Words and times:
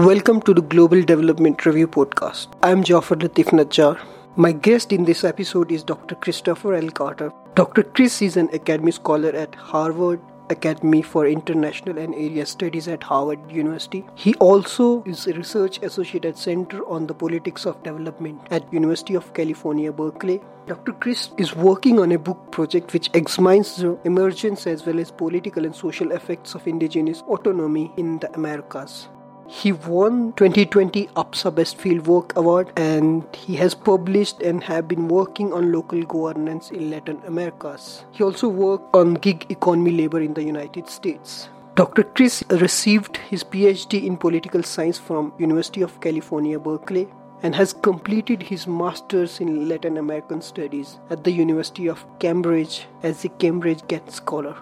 Welcome 0.00 0.40
to 0.42 0.54
the 0.54 0.62
Global 0.62 1.02
Development 1.02 1.66
Review 1.66 1.86
podcast. 1.86 2.54
I'm 2.62 2.82
Jaffer 2.82 3.16
Latief 3.16 3.50
Najar. 3.56 4.00
My 4.34 4.50
guest 4.50 4.94
in 4.94 5.04
this 5.04 5.24
episode 5.24 5.70
is 5.70 5.82
Dr. 5.84 6.14
Christopher 6.14 6.72
L. 6.72 6.88
Carter. 6.88 7.30
Dr. 7.54 7.82
Chris 7.82 8.22
is 8.22 8.38
an 8.38 8.48
academy 8.54 8.92
scholar 8.92 9.28
at 9.28 9.54
Harvard 9.54 10.22
Academy 10.48 11.02
for 11.02 11.26
International 11.26 11.98
and 11.98 12.14
Area 12.14 12.46
Studies 12.46 12.88
at 12.88 13.02
Harvard 13.02 13.52
University. 13.52 14.02
He 14.14 14.34
also 14.36 15.04
is 15.04 15.26
a 15.26 15.34
research 15.34 15.82
associate 15.82 16.24
at 16.24 16.38
Center 16.38 16.82
on 16.88 17.06
the 17.06 17.12
Politics 17.12 17.66
of 17.66 17.82
Development 17.82 18.40
at 18.50 18.72
University 18.72 19.16
of 19.16 19.30
California, 19.34 19.92
Berkeley. 19.92 20.40
Dr. 20.66 20.92
Chris 20.92 21.28
is 21.36 21.54
working 21.54 22.00
on 22.00 22.12
a 22.12 22.18
book 22.18 22.50
project 22.50 22.94
which 22.94 23.10
examines 23.12 23.76
the 23.76 23.98
emergence 24.06 24.66
as 24.66 24.86
well 24.86 24.98
as 24.98 25.10
political 25.10 25.66
and 25.66 25.76
social 25.76 26.12
effects 26.12 26.54
of 26.54 26.66
indigenous 26.66 27.20
autonomy 27.28 27.92
in 27.98 28.18
the 28.20 28.32
Americas. 28.32 29.08
He 29.52 29.72
won 29.72 30.32
2020 30.34 31.08
APSA 31.16 31.52
Best 31.52 31.76
Fieldwork 31.76 32.36
Award 32.36 32.72
and 32.76 33.24
he 33.34 33.56
has 33.56 33.74
published 33.74 34.40
and 34.42 34.62
have 34.62 34.86
been 34.86 35.08
working 35.08 35.52
on 35.52 35.72
local 35.72 36.00
governance 36.04 36.70
in 36.70 36.88
Latin 36.88 37.20
Americas. 37.26 38.04
He 38.12 38.22
also 38.22 38.46
worked 38.46 38.94
on 38.94 39.14
gig 39.14 39.46
economy 39.50 39.90
labor 39.90 40.20
in 40.20 40.34
the 40.34 40.44
United 40.44 40.88
States. 40.88 41.48
Dr. 41.74 42.04
Chris 42.04 42.44
received 42.48 43.16
his 43.16 43.42
PhD 43.42 44.04
in 44.06 44.16
political 44.16 44.62
science 44.62 44.98
from 44.98 45.32
University 45.36 45.82
of 45.82 46.00
California, 46.00 46.58
Berkeley 46.58 47.08
and 47.42 47.52
has 47.54 47.72
completed 47.72 48.40
his 48.40 48.68
masters 48.68 49.40
in 49.40 49.68
Latin 49.68 49.96
American 49.96 50.40
studies 50.40 51.00
at 51.10 51.24
the 51.24 51.32
University 51.32 51.88
of 51.88 52.06
Cambridge 52.20 52.86
as 53.02 53.24
a 53.24 53.28
Cambridge 53.28 53.84
Gates 53.88 54.14
Scholar. 54.14 54.56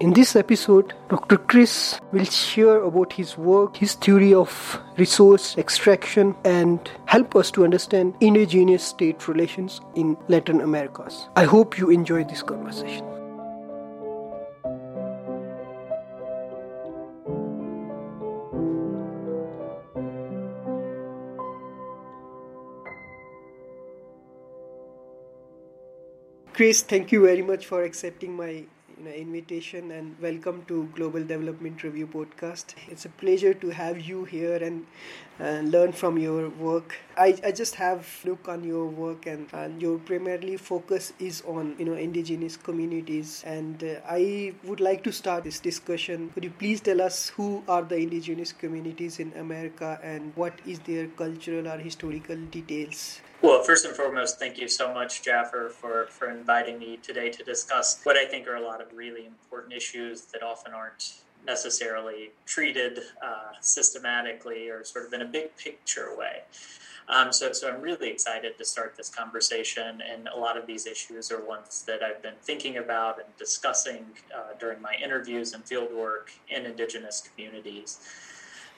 In 0.00 0.14
this 0.14 0.34
episode, 0.34 0.94
Dr. 1.10 1.36
Chris 1.36 2.00
will 2.10 2.24
share 2.24 2.84
about 2.84 3.12
his 3.12 3.36
work, 3.36 3.76
his 3.76 3.96
theory 3.96 4.32
of 4.32 4.80
resource 4.96 5.58
extraction, 5.58 6.34
and 6.42 6.80
help 7.04 7.36
us 7.36 7.50
to 7.50 7.64
understand 7.64 8.14
indigenous 8.22 8.82
state 8.82 9.28
relations 9.28 9.82
in 9.96 10.16
Latin 10.28 10.62
Americas. 10.62 11.28
I 11.36 11.44
hope 11.44 11.76
you 11.76 11.90
enjoy 11.90 12.24
this 12.24 12.42
conversation. 12.42 13.04
Chris, 26.54 26.80
thank 26.80 27.12
you 27.12 27.26
very 27.26 27.42
much 27.42 27.66
for 27.66 27.82
accepting 27.84 28.34
my 28.34 28.64
you 29.00 29.06
know, 29.06 29.12
invitation 29.12 29.90
and 29.92 30.14
welcome 30.20 30.62
to 30.68 30.84
Global 30.94 31.22
Development 31.24 31.82
Review 31.82 32.06
podcast. 32.06 32.74
It's 32.88 33.06
a 33.06 33.08
pleasure 33.08 33.54
to 33.54 33.70
have 33.70 33.98
you 34.00 34.24
here 34.24 34.56
and 34.56 34.84
uh, 35.40 35.60
learn 35.60 35.92
from 35.92 36.18
your 36.18 36.48
work. 36.50 36.96
I, 37.16 37.38
I 37.44 37.52
just 37.52 37.74
have 37.76 38.06
look 38.24 38.48
on 38.48 38.62
your 38.64 38.86
work 38.86 39.26
and, 39.26 39.48
and 39.52 39.80
your 39.80 39.98
primarily 39.98 40.56
focus 40.56 41.12
is 41.18 41.42
on 41.46 41.76
you 41.78 41.84
know 41.84 41.94
indigenous 41.94 42.56
communities 42.56 43.42
and 43.46 43.82
uh, 43.82 44.00
I 44.08 44.54
would 44.64 44.80
like 44.80 45.02
to 45.04 45.12
start 45.12 45.44
this 45.44 45.60
discussion. 45.60 46.30
Could 46.34 46.44
you 46.44 46.50
please 46.50 46.80
tell 46.80 47.00
us 47.00 47.28
who 47.30 47.62
are 47.68 47.82
the 47.82 47.96
indigenous 47.96 48.52
communities 48.52 49.18
in 49.18 49.32
America 49.36 49.98
and 50.02 50.32
what 50.36 50.58
is 50.66 50.78
their 50.80 51.06
cultural 51.08 51.68
or 51.68 51.78
historical 51.78 52.36
details? 52.36 53.20
Well, 53.42 53.62
first 53.62 53.86
and 53.86 53.96
foremost, 53.96 54.38
thank 54.38 54.58
you 54.58 54.68
so 54.68 54.92
much, 54.92 55.22
Jaffer, 55.22 55.70
for, 55.70 56.06
for 56.10 56.30
inviting 56.30 56.78
me 56.78 56.98
today 56.98 57.30
to 57.30 57.42
discuss 57.42 57.98
what 58.02 58.18
I 58.18 58.26
think 58.26 58.46
are 58.46 58.56
a 58.56 58.60
lot 58.60 58.82
of 58.82 58.92
really 58.94 59.24
important 59.24 59.72
issues 59.72 60.26
that 60.32 60.42
often 60.42 60.74
aren't 60.74 61.14
necessarily 61.46 62.30
treated 62.46 63.00
uh, 63.22 63.52
systematically 63.60 64.68
or 64.68 64.84
sort 64.84 65.06
of 65.06 65.12
in 65.12 65.22
a 65.22 65.26
big 65.26 65.56
picture 65.56 66.16
way. 66.16 66.42
Um, 67.08 67.32
so, 67.32 67.52
so 67.52 67.68
I'm 67.68 67.80
really 67.80 68.08
excited 68.08 68.56
to 68.56 68.64
start 68.64 68.94
this 68.96 69.08
conversation, 69.08 70.00
and 70.00 70.28
a 70.28 70.38
lot 70.38 70.56
of 70.56 70.64
these 70.66 70.86
issues 70.86 71.32
are 71.32 71.44
ones 71.44 71.82
that 71.88 72.04
I've 72.04 72.22
been 72.22 72.38
thinking 72.42 72.76
about 72.76 73.18
and 73.18 73.26
discussing 73.36 74.06
uh, 74.32 74.54
during 74.60 74.80
my 74.80 74.94
interviews 75.02 75.52
and 75.52 75.64
fieldwork 75.64 76.28
in 76.48 76.66
Indigenous 76.66 77.28
communities. 77.28 77.98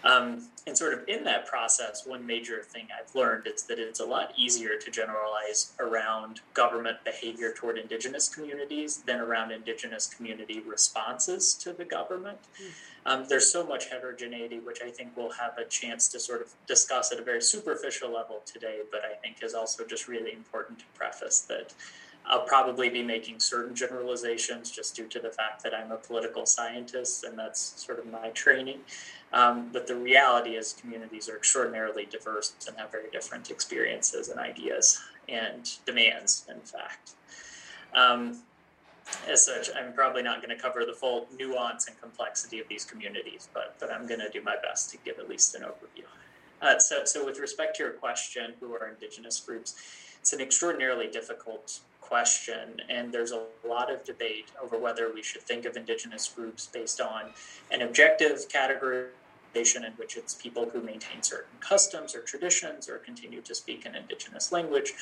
Um, 0.05 0.49
and 0.67 0.77
sort 0.77 0.95
of 0.95 1.09
in 1.09 1.25
that 1.25 1.47
process, 1.47 2.07
one 2.07 2.25
major 2.25 2.63
thing 2.63 2.87
I've 2.97 3.15
learned 3.15 3.47
is 3.47 3.65
that 3.65 3.79
it's 3.79 4.01
a 4.01 4.05
lot 4.05 4.33
easier 4.37 4.77
to 4.79 4.91
generalize 4.91 5.73
around 5.81 6.41
government 6.55 6.99
behavior 7.05 7.53
toward 7.53 7.79
Indigenous 7.79 8.29
communities 8.29 8.99
than 8.99 9.21
around 9.21 9.51
Indigenous 9.51 10.07
community 10.07 10.61
responses 10.61 11.55
to 11.55 11.73
the 11.73 11.85
government. 11.85 12.39
Mm. 12.61 12.71
Um, 13.05 13.27
there's 13.29 13.51
so 13.51 13.67
much 13.67 13.91
heterogeneity, 13.91 14.61
which 14.61 14.81
I 14.85 14.91
think 14.91 15.17
we'll 15.17 15.33
have 15.33 15.59
a 15.59 15.65
chance 15.65 16.07
to 16.09 16.21
sort 16.21 16.41
of 16.41 16.53
discuss 16.69 17.13
at 17.13 17.19
a 17.19 17.23
very 17.23 17.43
superficial 17.43 18.13
level 18.13 18.43
today, 18.45 18.81
but 18.93 19.03
I 19.05 19.15
think 19.15 19.43
is 19.43 19.55
also 19.55 19.85
just 19.85 20.07
really 20.07 20.33
important 20.33 20.79
to 20.81 20.85
preface 20.95 21.41
that 21.43 21.75
I'll 22.27 22.45
probably 22.45 22.89
be 22.89 23.03
making 23.03 23.41
certain 23.41 23.75
generalizations 23.75 24.71
just 24.71 24.95
due 24.95 25.09
to 25.09 25.19
the 25.19 25.31
fact 25.31 25.63
that 25.65 25.75
I'm 25.75 25.91
a 25.91 25.97
political 25.97 26.47
scientist 26.47 27.25
and 27.25 27.39
that's 27.39 27.61
sort 27.85 27.99
of 27.99 28.11
my 28.11 28.29
training. 28.31 28.81
Um, 29.33 29.71
but 29.73 29.87
the 29.87 29.97
reality 29.97 30.51
is, 30.51 30.75
communities 30.75 31.29
are 31.29 31.37
extraordinarily 31.37 32.07
diverse 32.07 32.55
and 32.69 32.77
have 32.77 32.93
very 32.93 33.11
different 33.11 33.51
experiences 33.51 34.29
and 34.29 34.39
ideas 34.39 35.01
and 35.29 35.71
demands, 35.87 36.45
in 36.49 36.61
fact. 36.61 37.13
Um, 37.95 38.43
as 39.29 39.45
such, 39.47 39.71
I'm 39.75 39.93
probably 39.93 40.23
not 40.23 40.43
going 40.43 40.57
to 40.57 40.63
cover 40.63 40.85
the 40.85 40.93
full 40.93 41.27
nuance 41.37 41.89
and 41.89 42.01
complexity 42.01 42.61
of 42.61 42.69
these 42.69 42.85
communities, 42.85 43.49
but, 43.53 43.75
but 43.81 43.91
I'm 43.91 44.07
going 44.07 44.21
to 44.21 44.29
do 44.29 44.43
my 44.43 44.57
best 44.63 44.91
to 44.91 44.99
give 45.05 45.19
at 45.19 45.29
least 45.29 45.55
an 45.55 45.63
overview. 45.63 46.05
Uh, 46.61 46.79
so, 46.79 47.05
so, 47.05 47.25
with 47.25 47.41
respect 47.41 47.77
to 47.77 47.83
your 47.83 47.93
question, 47.93 48.55
who 48.61 48.73
are 48.73 48.89
Indigenous 48.89 49.41
groups, 49.41 49.75
it's 50.21 50.33
an 50.33 50.41
extraordinarily 50.41 51.09
difficult 51.09 51.81
question, 52.13 52.79
and 52.91 53.11
there's 53.11 53.33
a 53.33 53.43
lot 53.67 53.91
of 53.91 54.05
debate 54.05 54.49
over 54.63 54.77
whether 54.77 55.11
we 55.15 55.23
should 55.23 55.41
think 55.41 55.65
of 55.65 55.79
Indigenous 55.79 56.29
groups 56.29 56.67
based 56.67 57.01
on 57.01 57.31
an 57.71 57.81
objective 57.81 58.37
categorization 58.51 59.81
in 59.89 59.93
which 59.97 60.19
it's 60.19 60.35
people 60.35 60.69
who 60.69 60.83
maintain 60.83 61.23
certain 61.23 61.57
customs 61.61 62.15
or 62.15 62.21
traditions 62.21 62.87
or 62.87 62.99
continue 62.99 63.41
to 63.41 63.55
speak 63.55 63.87
an 63.87 63.95
indigenous 63.95 64.53
language, 64.53 64.93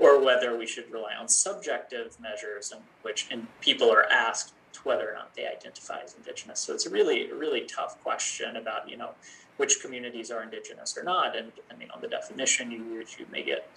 or 0.00 0.18
whether 0.24 0.56
we 0.56 0.66
should 0.66 0.90
rely 0.90 1.14
on 1.20 1.28
subjective 1.28 2.18
measures 2.18 2.72
in 2.72 2.78
which 3.02 3.28
and 3.30 3.46
people 3.60 3.90
are 3.90 4.06
asked 4.10 4.54
whether 4.84 5.10
or 5.10 5.12
not 5.12 5.34
they 5.36 5.46
identify 5.46 5.98
as 6.02 6.14
indigenous. 6.14 6.60
So 6.60 6.72
it's 6.72 6.86
a 6.86 6.90
really, 6.90 7.30
really 7.30 7.62
tough 7.62 8.02
question 8.02 8.56
about, 8.56 8.88
you 8.88 8.96
know, 8.96 9.10
which 9.58 9.82
communities 9.82 10.30
are 10.30 10.42
indigenous 10.42 10.96
or 10.96 11.04
not. 11.04 11.36
And 11.36 11.54
depending 11.54 11.90
on 11.90 12.00
the 12.00 12.08
definition 12.08 12.70
you 12.70 12.82
use, 12.98 13.16
you 13.18 13.26
may 13.30 13.42
get, 13.42 13.68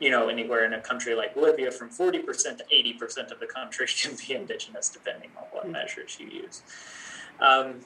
you 0.00 0.10
know, 0.10 0.28
anywhere 0.28 0.64
in 0.64 0.72
a 0.72 0.80
country 0.80 1.14
like 1.14 1.34
Bolivia 1.34 1.70
from 1.70 1.90
40% 1.90 2.24
to 2.56 2.64
80% 2.64 3.30
of 3.30 3.38
the 3.38 3.46
country 3.46 3.86
can 4.02 4.16
be 4.16 4.34
indigenous, 4.34 4.88
depending 4.88 5.30
on 5.36 5.44
what 5.52 5.66
hmm. 5.66 5.72
measures 5.72 6.18
you 6.18 6.26
use. 6.26 6.62
Um, 7.38 7.76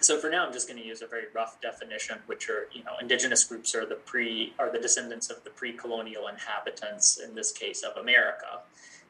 so 0.00 0.18
for 0.18 0.30
now, 0.30 0.44
I'm 0.46 0.52
just 0.52 0.68
going 0.68 0.80
to 0.80 0.86
use 0.86 1.00
a 1.00 1.06
very 1.06 1.26
rough 1.32 1.60
definition, 1.60 2.18
which 2.26 2.48
are 2.50 2.68
you 2.72 2.82
know 2.82 2.92
indigenous 3.00 3.44
groups 3.44 3.74
are 3.74 3.86
the 3.86 3.94
pre 3.94 4.52
are 4.58 4.70
the 4.70 4.80
descendants 4.80 5.30
of 5.30 5.44
the 5.44 5.50
pre-colonial 5.50 6.26
inhabitants, 6.26 7.18
in 7.18 7.36
this 7.36 7.52
case 7.52 7.82
of 7.82 7.96
America, 7.96 8.60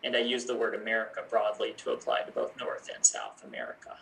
and 0.04 0.14
I 0.14 0.18
use 0.18 0.44
the 0.44 0.54
word 0.54 0.74
America 0.74 1.22
broadly 1.30 1.72
to 1.78 1.92
apply 1.92 2.22
to 2.22 2.32
both 2.32 2.58
North 2.60 2.90
and 2.94 3.06
South 3.06 3.42
America 3.42 3.96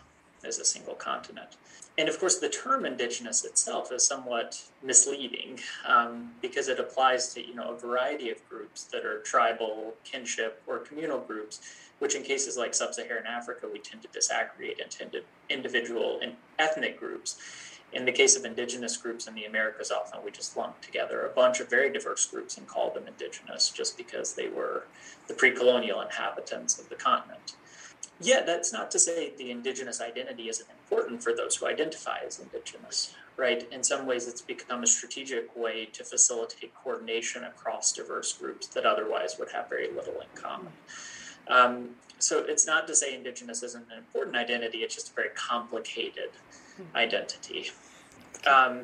as 0.44 0.58
a 0.58 0.64
single 0.64 0.94
continent. 0.94 1.56
And 1.98 2.08
of 2.08 2.18
course, 2.18 2.38
the 2.38 2.48
term 2.48 2.86
indigenous 2.86 3.44
itself 3.44 3.92
is 3.92 4.06
somewhat 4.06 4.62
misleading 4.82 5.58
um, 5.86 6.30
because 6.40 6.68
it 6.68 6.78
applies 6.78 7.34
to 7.34 7.46
you 7.46 7.54
know 7.54 7.74
a 7.74 7.76
variety 7.76 8.30
of 8.30 8.48
groups 8.48 8.84
that 8.84 9.04
are 9.04 9.20
tribal, 9.20 9.94
kinship, 10.04 10.62
or 10.66 10.78
communal 10.78 11.18
groups 11.18 11.60
which 12.00 12.14
in 12.14 12.22
cases 12.22 12.56
like 12.56 12.74
sub-Saharan 12.74 13.26
Africa, 13.26 13.68
we 13.72 13.78
tend 13.78 14.02
to 14.02 14.08
disaggregate 14.08 14.80
into 14.80 15.22
individual 15.48 16.18
and 16.20 16.32
ethnic 16.58 16.98
groups. 16.98 17.38
In 17.92 18.04
the 18.04 18.12
case 18.12 18.36
of 18.36 18.44
indigenous 18.44 18.96
groups 18.96 19.26
in 19.26 19.34
the 19.34 19.44
Americas, 19.44 19.90
often 19.90 20.20
we 20.25 20.31
just 20.31 20.56
lump 20.56 20.81
together 20.81 21.26
a 21.26 21.28
bunch 21.28 21.60
of 21.60 21.69
very 21.69 21.93
diverse 21.93 22.26
groups 22.26 22.56
and 22.56 22.66
call 22.66 22.90
them 22.90 23.06
indigenous 23.06 23.69
just 23.70 23.96
because 23.96 24.34
they 24.34 24.48
were 24.48 24.84
the 25.28 25.34
pre-colonial 25.34 26.00
inhabitants 26.00 26.78
of 26.78 26.88
the 26.88 26.94
continent. 26.94 27.54
Yet 28.20 28.44
that's 28.44 28.72
not 28.72 28.90
to 28.90 28.99
say 28.99 29.32
the 29.38 29.50
indigenous 29.50 30.00
identity 30.00 30.49
isn't 30.49 30.69
important 30.69 31.22
for 31.22 31.34
those 31.34 31.56
who 31.56 31.67
identify 31.67 32.19
as 32.26 32.38
indigenous, 32.38 33.14
right? 33.38 33.67
In 33.72 33.82
some 33.82 34.06
ways, 34.06 34.28
it's 34.28 34.43
become 34.43 34.82
a 34.82 34.87
strategic 34.87 35.56
way 35.56 35.87
to 35.87 36.05
facilitate 36.05 36.75
coordination 36.75 37.44
across 37.44 37.93
diverse 37.93 38.34
groups 38.34 38.67
that 38.69 38.84
otherwise 38.84 39.37
would 39.38 39.50
have 39.52 39.70
very 39.70 39.90
little 39.90 40.20
in 40.20 40.26
common. 40.34 40.72
Um, 41.49 41.90
so 42.19 42.44
it's 42.46 42.67
not 42.67 42.87
to 42.88 42.94
say 42.94 43.14
indigenous 43.14 43.62
isn't 43.62 43.87
an 43.90 43.99
important 43.99 44.37
identity, 44.37 44.78
it's 44.78 44.94
just 44.94 45.12
a 45.12 45.14
very 45.14 45.31
complicated 45.31 46.31
hmm. 46.76 46.94
identity. 46.94 47.70
Um, 48.46 48.82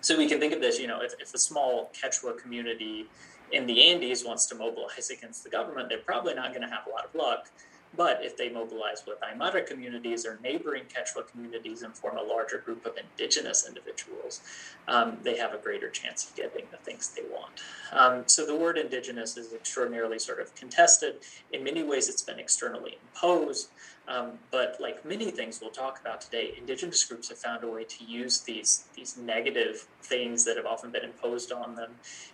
so 0.00 0.16
we 0.16 0.28
can 0.28 0.38
think 0.38 0.52
of 0.52 0.60
this, 0.60 0.78
you 0.78 0.86
know, 0.86 1.02
if, 1.02 1.14
if 1.20 1.34
a 1.34 1.38
small 1.38 1.90
Quechua 2.00 2.38
community 2.38 3.06
in 3.50 3.66
the 3.66 3.90
Andes 3.90 4.24
wants 4.24 4.46
to 4.46 4.54
mobilize 4.54 5.10
against 5.10 5.42
the 5.42 5.50
government, 5.50 5.88
they're 5.88 5.98
probably 5.98 6.34
not 6.34 6.50
going 6.50 6.62
to 6.62 6.68
have 6.68 6.86
a 6.86 6.90
lot 6.90 7.04
of 7.04 7.14
luck. 7.14 7.50
But 7.96 8.24
if 8.24 8.36
they 8.36 8.48
mobilize 8.48 9.04
with 9.06 9.18
Aymara 9.20 9.66
communities 9.66 10.26
or 10.26 10.38
neighboring 10.42 10.84
Quechua 10.84 11.26
communities 11.30 11.82
and 11.82 11.94
form 11.94 12.16
a 12.16 12.22
larger 12.22 12.58
group 12.58 12.84
of 12.84 12.96
indigenous 12.96 13.66
individuals, 13.66 14.40
um, 14.88 15.18
they 15.22 15.36
have 15.38 15.54
a 15.54 15.58
greater 15.58 15.88
chance 15.88 16.28
of 16.28 16.36
getting 16.36 16.66
the 16.70 16.76
things 16.78 17.08
they 17.16 17.22
want. 17.22 17.60
Um, 17.92 18.24
so 18.26 18.44
the 18.46 18.56
word 18.56 18.76
indigenous 18.78 19.36
is 19.36 19.52
extraordinarily 19.52 20.18
sort 20.18 20.40
of 20.40 20.54
contested. 20.54 21.16
In 21.52 21.64
many 21.64 21.82
ways, 21.82 22.08
it's 22.08 22.22
been 22.22 22.38
externally 22.38 22.98
imposed. 23.02 23.68
Um, 24.08 24.32
but 24.52 24.76
like 24.80 25.04
many 25.04 25.32
things 25.32 25.60
we'll 25.60 25.70
talk 25.70 26.00
about 26.00 26.20
today, 26.20 26.54
indigenous 26.56 27.04
groups 27.04 27.28
have 27.28 27.38
found 27.38 27.64
a 27.64 27.68
way 27.68 27.84
to 27.84 28.04
use 28.04 28.40
these 28.40 28.84
these 28.94 29.16
negative 29.16 29.88
things 30.02 30.44
that 30.44 30.56
have 30.56 30.66
often 30.66 30.90
been 30.90 31.04
imposed 31.04 31.50
on 31.50 31.74
them 31.74 31.90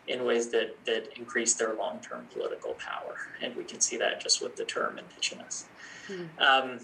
in 0.06 0.24
ways 0.24 0.50
that 0.50 0.76
that 0.84 1.16
increase 1.16 1.54
their 1.54 1.74
long 1.74 1.98
term 2.00 2.26
political 2.32 2.74
power, 2.74 3.16
and 3.40 3.56
we 3.56 3.64
can 3.64 3.80
see 3.80 3.96
that 3.96 4.20
just 4.20 4.42
with 4.42 4.56
the 4.56 4.64
term 4.64 4.98
indigenous. 4.98 5.66
Mm 6.08 6.80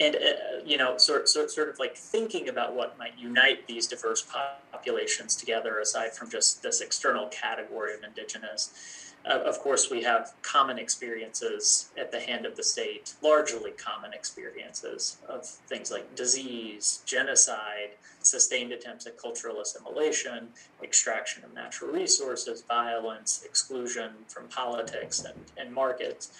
and 0.00 0.16
uh, 0.16 0.64
you 0.64 0.76
know 0.76 0.96
sort, 0.96 1.28
sort 1.28 1.50
sort 1.50 1.68
of 1.68 1.78
like 1.78 1.96
thinking 1.96 2.48
about 2.48 2.74
what 2.74 2.98
might 2.98 3.16
unite 3.18 3.66
these 3.66 3.86
diverse 3.86 4.26
populations 4.72 5.36
together 5.36 5.78
aside 5.78 6.12
from 6.12 6.30
just 6.30 6.62
this 6.62 6.80
external 6.80 7.28
category 7.28 7.94
of 7.94 8.02
indigenous 8.02 9.09
uh, 9.26 9.40
of 9.40 9.58
course 9.58 9.90
we 9.90 10.02
have 10.02 10.32
common 10.42 10.78
experiences 10.78 11.90
at 11.98 12.10
the 12.10 12.20
hand 12.20 12.46
of 12.46 12.56
the 12.56 12.62
state 12.62 13.14
largely 13.22 13.72
common 13.72 14.12
experiences 14.12 15.18
of 15.28 15.44
things 15.46 15.90
like 15.90 16.14
disease 16.14 17.02
genocide 17.06 17.90
sustained 18.22 18.72
attempts 18.72 19.06
at 19.06 19.16
cultural 19.18 19.60
assimilation 19.60 20.48
extraction 20.82 21.44
of 21.44 21.54
natural 21.54 21.90
resources 21.90 22.62
violence 22.62 23.42
exclusion 23.44 24.10
from 24.28 24.46
politics 24.48 25.24
and, 25.24 25.38
and 25.56 25.74
markets. 25.74 26.30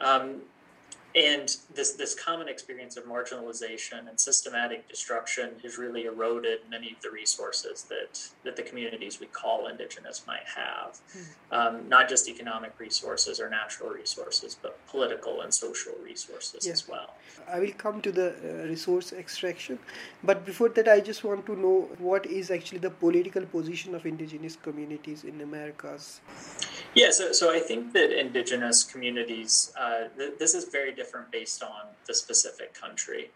Um, 0.00 0.42
and 1.14 1.56
this 1.74 1.92
this 1.92 2.14
common 2.14 2.48
experience 2.48 2.96
of 2.98 3.04
marginalization 3.04 4.08
and 4.08 4.20
systematic 4.20 4.86
destruction 4.88 5.50
has 5.62 5.78
really 5.78 6.04
eroded 6.04 6.58
many 6.70 6.92
of 6.92 7.00
the 7.00 7.10
resources 7.10 7.84
that 7.84 8.28
that 8.44 8.56
the 8.56 8.62
communities 8.62 9.18
we 9.18 9.26
call 9.26 9.68
indigenous 9.68 10.22
might 10.26 10.48
have 10.54 10.98
mm-hmm. 11.16 11.54
um, 11.58 11.88
not 11.88 12.08
just 12.10 12.28
economic 12.28 12.72
resources 12.78 13.40
or 13.40 13.48
natural 13.48 13.90
resources 13.90 14.56
but 14.60 14.78
political 14.86 15.40
and 15.40 15.52
social 15.52 15.94
resources 16.04 16.66
yeah. 16.66 16.72
as 16.72 16.86
well 16.86 17.14
i 17.50 17.58
will 17.58 17.76
come 17.78 18.02
to 18.02 18.12
the 18.12 18.28
uh, 18.28 18.68
resource 18.68 19.12
extraction 19.14 19.78
but 20.22 20.44
before 20.44 20.68
that 20.68 20.88
i 20.88 21.00
just 21.00 21.24
want 21.24 21.46
to 21.46 21.56
know 21.56 21.88
what 21.98 22.26
is 22.26 22.50
actually 22.50 22.78
the 22.78 22.90
political 22.90 23.46
position 23.46 23.94
of 23.94 24.04
indigenous 24.04 24.56
communities 24.56 25.24
in 25.24 25.40
americas 25.40 26.20
yeah 26.94 27.10
so, 27.10 27.32
so 27.32 27.50
i 27.50 27.58
think 27.58 27.94
that 27.94 28.12
indigenous 28.12 28.84
communities 28.84 29.72
uh, 29.80 30.04
th- 30.18 30.34
this 30.38 30.54
is 30.54 30.64
very 30.66 30.92
different 30.98 31.30
based 31.30 31.62
on 31.62 31.82
the 32.06 32.14
specific 32.14 32.74
country. 32.74 33.30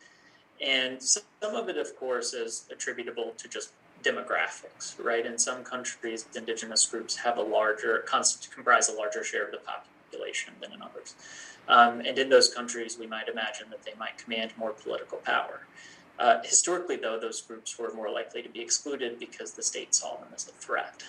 And 0.60 1.02
some 1.02 1.54
of 1.54 1.68
it, 1.68 1.78
of 1.78 1.96
course, 1.96 2.34
is 2.34 2.66
attributable 2.70 3.32
to 3.38 3.48
just 3.48 3.72
demographics, 4.02 5.02
right? 5.02 5.24
In 5.24 5.38
some 5.38 5.64
countries, 5.64 6.26
indigenous 6.36 6.84
groups 6.86 7.16
have 7.16 7.38
a 7.38 7.42
larger, 7.42 8.04
comprise 8.54 8.88
a 8.88 8.92
larger 8.92 9.24
share 9.24 9.44
of 9.46 9.52
the 9.52 9.58
population 9.58 10.52
than 10.60 10.72
in 10.72 10.82
others. 10.82 11.14
Um, 11.68 12.00
and 12.00 12.18
in 12.18 12.28
those 12.28 12.52
countries, 12.52 12.98
we 12.98 13.06
might 13.06 13.28
imagine 13.28 13.70
that 13.70 13.82
they 13.84 13.94
might 13.98 14.18
command 14.18 14.52
more 14.56 14.72
political 14.72 15.18
power. 15.18 15.60
Uh, 16.18 16.38
historically, 16.44 16.96
though, 16.96 17.18
those 17.18 17.40
groups 17.40 17.78
were 17.78 17.92
more 17.94 18.10
likely 18.10 18.42
to 18.42 18.48
be 18.48 18.60
excluded 18.60 19.18
because 19.18 19.52
the 19.52 19.62
state 19.62 19.94
saw 19.94 20.16
them 20.16 20.28
as 20.34 20.48
a 20.48 20.52
threat. 20.52 21.02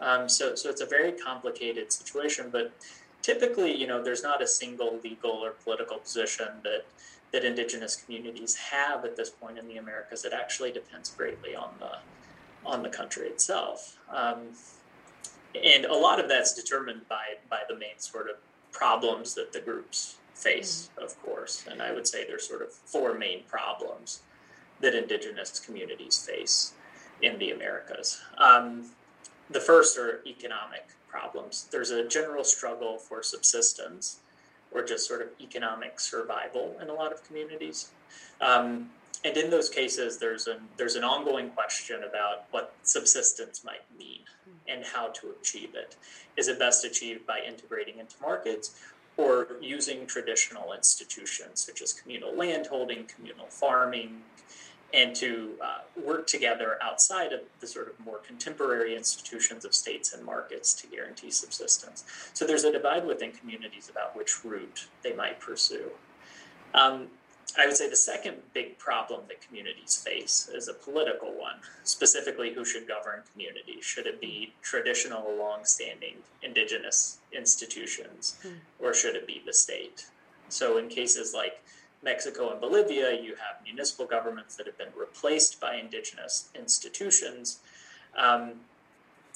Um, 0.00 0.28
so, 0.28 0.54
so 0.54 0.68
it's 0.70 0.80
a 0.80 0.86
very 0.86 1.12
complicated 1.12 1.92
situation, 1.92 2.48
but 2.50 2.72
typically, 3.22 3.76
you 3.76 3.86
know, 3.86 4.02
there's 4.02 4.22
not 4.22 4.42
a 4.42 4.46
single 4.46 4.98
legal 5.02 5.30
or 5.30 5.52
political 5.52 5.98
position 5.98 6.48
that 6.64 6.84
that 7.32 7.44
indigenous 7.44 7.94
communities 7.94 8.56
have 8.56 9.04
at 9.04 9.16
this 9.16 9.30
point 9.30 9.56
in 9.56 9.68
the 9.68 9.76
Americas. 9.76 10.24
It 10.24 10.32
actually 10.32 10.72
depends 10.72 11.10
greatly 11.10 11.54
on 11.54 11.70
the 11.78 11.98
on 12.68 12.82
the 12.82 12.88
country 12.88 13.26
itself, 13.26 13.96
um, 14.12 14.48
and 15.54 15.84
a 15.84 15.94
lot 15.94 16.20
of 16.20 16.28
that's 16.28 16.54
determined 16.54 17.08
by 17.08 17.36
by 17.48 17.60
the 17.68 17.74
main 17.76 17.98
sort 17.98 18.28
of 18.28 18.36
problems 18.72 19.34
that 19.34 19.52
the 19.52 19.60
groups 19.60 20.16
face, 20.34 20.90
mm-hmm. 20.94 21.04
of 21.04 21.20
course. 21.22 21.64
And 21.70 21.80
I 21.82 21.92
would 21.92 22.06
say 22.06 22.26
there's 22.26 22.46
sort 22.48 22.62
of 22.62 22.72
four 22.72 23.14
main 23.14 23.42
problems 23.44 24.20
that 24.80 24.94
indigenous 24.94 25.60
communities 25.60 26.26
face 26.26 26.72
in 27.22 27.38
the 27.38 27.50
Americas. 27.50 28.20
Um, 28.38 28.90
the 29.50 29.60
first 29.60 29.98
are 29.98 30.20
economic 30.26 30.88
problems. 31.10 31.68
There's 31.70 31.90
a 31.90 32.06
general 32.06 32.44
struggle 32.44 32.98
for 32.98 33.22
subsistence 33.22 34.18
or 34.72 34.84
just 34.84 35.06
sort 35.06 35.22
of 35.22 35.28
economic 35.40 35.98
survival 35.98 36.76
in 36.80 36.88
a 36.88 36.94
lot 36.94 37.12
of 37.12 37.26
communities. 37.26 37.90
Um, 38.40 38.90
and 39.24 39.36
in 39.36 39.50
those 39.50 39.68
cases, 39.68 40.18
there's 40.18 40.46
an 40.46 40.58
there's 40.76 40.94
an 40.94 41.04
ongoing 41.04 41.50
question 41.50 42.04
about 42.04 42.44
what 42.52 42.72
subsistence 42.82 43.64
might 43.64 43.82
mean 43.98 44.20
and 44.66 44.84
how 44.84 45.08
to 45.08 45.34
achieve 45.40 45.74
it. 45.74 45.96
Is 46.36 46.48
it 46.48 46.58
best 46.58 46.84
achieved 46.84 47.26
by 47.26 47.40
integrating 47.46 47.98
into 47.98 48.14
markets 48.22 48.80
or 49.16 49.48
using 49.60 50.06
traditional 50.06 50.72
institutions 50.72 51.60
such 51.60 51.82
as 51.82 51.92
communal 51.92 52.34
landholding, 52.34 53.04
communal 53.14 53.46
farming, 53.46 54.22
and 54.92 55.14
to 55.16 55.52
uh, 55.62 55.78
work 56.04 56.26
together 56.26 56.76
outside 56.82 57.32
of 57.32 57.40
the 57.60 57.66
sort 57.66 57.88
of 57.88 58.04
more 58.04 58.18
contemporary 58.18 58.96
institutions 58.96 59.64
of 59.64 59.74
states 59.74 60.12
and 60.12 60.24
markets 60.24 60.72
to 60.74 60.86
guarantee 60.86 61.30
subsistence. 61.30 62.04
So 62.34 62.46
there's 62.46 62.64
a 62.64 62.72
divide 62.72 63.06
within 63.06 63.32
communities 63.32 63.88
about 63.88 64.16
which 64.16 64.44
route 64.44 64.86
they 65.02 65.14
might 65.14 65.38
pursue. 65.38 65.90
Um, 66.74 67.08
I 67.58 67.66
would 67.66 67.76
say 67.76 67.90
the 67.90 67.96
second 67.96 68.36
big 68.54 68.78
problem 68.78 69.22
that 69.28 69.40
communities 69.40 69.96
face 69.96 70.48
is 70.54 70.68
a 70.68 70.74
political 70.74 71.28
one, 71.28 71.56
specifically 71.82 72.54
who 72.54 72.64
should 72.64 72.86
govern 72.86 73.22
communities. 73.32 73.84
Should 73.84 74.06
it 74.06 74.20
be 74.20 74.52
traditional, 74.62 75.34
long-standing 75.36 76.16
indigenous 76.42 77.18
institutions, 77.32 78.36
mm. 78.44 78.54
or 78.78 78.94
should 78.94 79.16
it 79.16 79.26
be 79.26 79.42
the 79.44 79.52
state? 79.52 80.06
So 80.48 80.78
in 80.78 80.88
cases 80.88 81.34
like 81.34 81.62
Mexico 82.02 82.50
and 82.50 82.60
Bolivia, 82.60 83.12
you 83.12 83.34
have 83.34 83.62
municipal 83.62 84.06
governments 84.06 84.56
that 84.56 84.66
have 84.66 84.78
been 84.78 84.92
replaced 84.98 85.60
by 85.60 85.76
indigenous 85.76 86.48
institutions. 86.54 87.58
Um, 88.16 88.52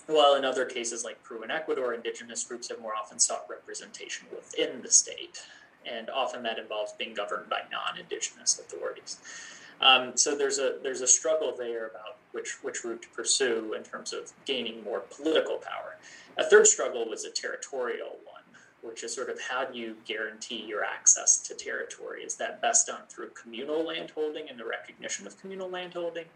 while 0.06 0.34
in 0.34 0.44
other 0.44 0.64
cases 0.64 1.04
like 1.04 1.22
Peru 1.22 1.42
and 1.42 1.52
Ecuador, 1.52 1.94
indigenous 1.94 2.44
groups 2.44 2.68
have 2.68 2.80
more 2.80 2.94
often 2.94 3.18
sought 3.18 3.46
representation 3.48 4.26
within 4.30 4.82
the 4.82 4.90
state. 4.90 5.40
And 5.86 6.08
often 6.08 6.42
that 6.44 6.58
involves 6.58 6.92
being 6.92 7.14
governed 7.14 7.50
by 7.50 7.60
non 7.70 7.98
indigenous 7.98 8.58
authorities. 8.58 9.18
Um, 9.80 10.16
so 10.16 10.36
there's 10.36 10.58
a 10.58 10.78
there's 10.82 11.02
a 11.02 11.06
struggle 11.06 11.54
there 11.56 11.88
about 11.88 12.16
which 12.32 12.62
which 12.62 12.84
route 12.84 13.02
to 13.02 13.08
pursue 13.08 13.74
in 13.74 13.82
terms 13.82 14.12
of 14.12 14.32
gaining 14.46 14.82
more 14.82 15.00
political 15.00 15.58
power. 15.58 15.96
A 16.38 16.44
third 16.44 16.66
struggle 16.66 17.08
was 17.08 17.24
a 17.24 17.30
territorial 17.30 18.16
which 18.84 19.02
is 19.02 19.14
sort 19.14 19.30
of 19.30 19.40
how 19.40 19.64
do 19.64 19.78
you 19.78 19.96
guarantee 20.04 20.62
your 20.66 20.84
access 20.84 21.38
to 21.38 21.54
territory? 21.54 22.22
Is 22.22 22.36
that 22.36 22.60
best 22.60 22.86
done 22.86 23.00
through 23.08 23.30
communal 23.30 23.84
landholding 23.84 24.48
and 24.48 24.58
the 24.58 24.66
recognition 24.66 25.26
of 25.26 25.40
communal 25.40 25.70
landholding, 25.70 26.26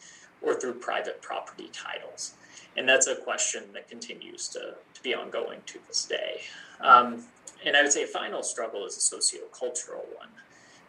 or 0.41 0.59
through 0.59 0.75
private 0.75 1.21
property 1.21 1.69
titles? 1.73 2.33
And 2.77 2.89
that's 2.89 3.07
a 3.07 3.17
question 3.17 3.65
that 3.75 3.89
continues 3.89 4.49
to, 4.49 4.75
to 4.95 5.03
be 5.03 5.15
ongoing 5.15 5.61
to 5.67 5.79
this 5.87 6.05
day. 6.05 6.41
Um, 6.81 7.25
and 7.65 7.77
I 7.77 7.83
would 7.83 7.93
say 7.93 8.05
a 8.05 8.07
final 8.07 8.43
struggle 8.43 8.87
is 8.87 8.97
a 8.97 9.01
socio-cultural 9.01 10.07
one. 10.17 10.29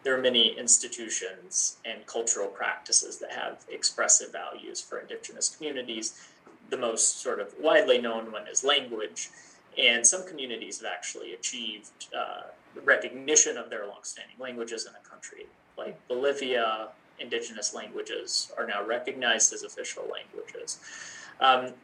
There 0.02 0.16
are 0.16 0.22
many 0.22 0.58
institutions 0.58 1.76
and 1.84 2.06
cultural 2.06 2.46
practices 2.46 3.18
that 3.18 3.32
have 3.32 3.64
expressive 3.68 4.32
values 4.32 4.80
for 4.80 4.98
indigenous 4.98 5.54
communities. 5.54 6.28
The 6.70 6.78
most 6.78 7.20
sort 7.20 7.38
of 7.38 7.52
widely 7.60 8.00
known 8.00 8.32
one 8.32 8.46
is 8.46 8.64
language 8.64 9.28
and 9.78 10.06
some 10.06 10.26
communities 10.26 10.80
have 10.80 10.92
actually 10.92 11.34
achieved 11.34 12.08
uh, 12.16 12.42
recognition 12.84 13.56
of 13.56 13.70
their 13.70 13.86
longstanding 13.86 14.36
languages 14.38 14.86
in 14.86 14.92
a 14.94 15.08
country. 15.08 15.46
Like 15.76 15.96
Bolivia, 16.08 16.88
indigenous 17.18 17.74
languages 17.74 18.52
are 18.58 18.66
now 18.66 18.84
recognized 18.84 19.52
as 19.52 19.62
official 19.62 20.04
languages. 20.12 20.78
Um, 21.40 21.74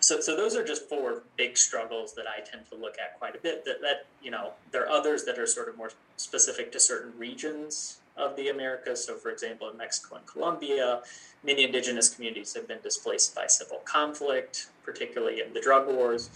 so, 0.00 0.20
so 0.20 0.36
those 0.36 0.56
are 0.56 0.64
just 0.64 0.88
four 0.88 1.22
big 1.36 1.56
struggles 1.56 2.14
that 2.14 2.24
I 2.26 2.40
tend 2.40 2.68
to 2.70 2.76
look 2.76 2.96
at 2.98 3.18
quite 3.18 3.36
a 3.36 3.38
bit. 3.38 3.64
That, 3.64 3.80
that 3.82 4.06
you 4.22 4.30
know, 4.30 4.52
there 4.72 4.82
are 4.82 4.88
others 4.88 5.24
that 5.24 5.38
are 5.38 5.46
sort 5.46 5.68
of 5.68 5.76
more 5.76 5.92
specific 6.16 6.72
to 6.72 6.80
certain 6.80 7.12
regions 7.18 7.98
of 8.16 8.36
the 8.36 8.48
Americas. 8.48 9.04
So, 9.04 9.16
for 9.16 9.30
example, 9.30 9.68
in 9.70 9.76
Mexico 9.76 10.16
and 10.16 10.26
Colombia, 10.26 11.00
many 11.44 11.64
indigenous 11.64 12.08
communities 12.08 12.54
have 12.54 12.68
been 12.68 12.80
displaced 12.82 13.34
by 13.34 13.46
civil 13.46 13.78
conflict, 13.84 14.68
particularly 14.84 15.40
in 15.40 15.52
the 15.52 15.60
drug 15.60 15.86
wars. 15.88 16.30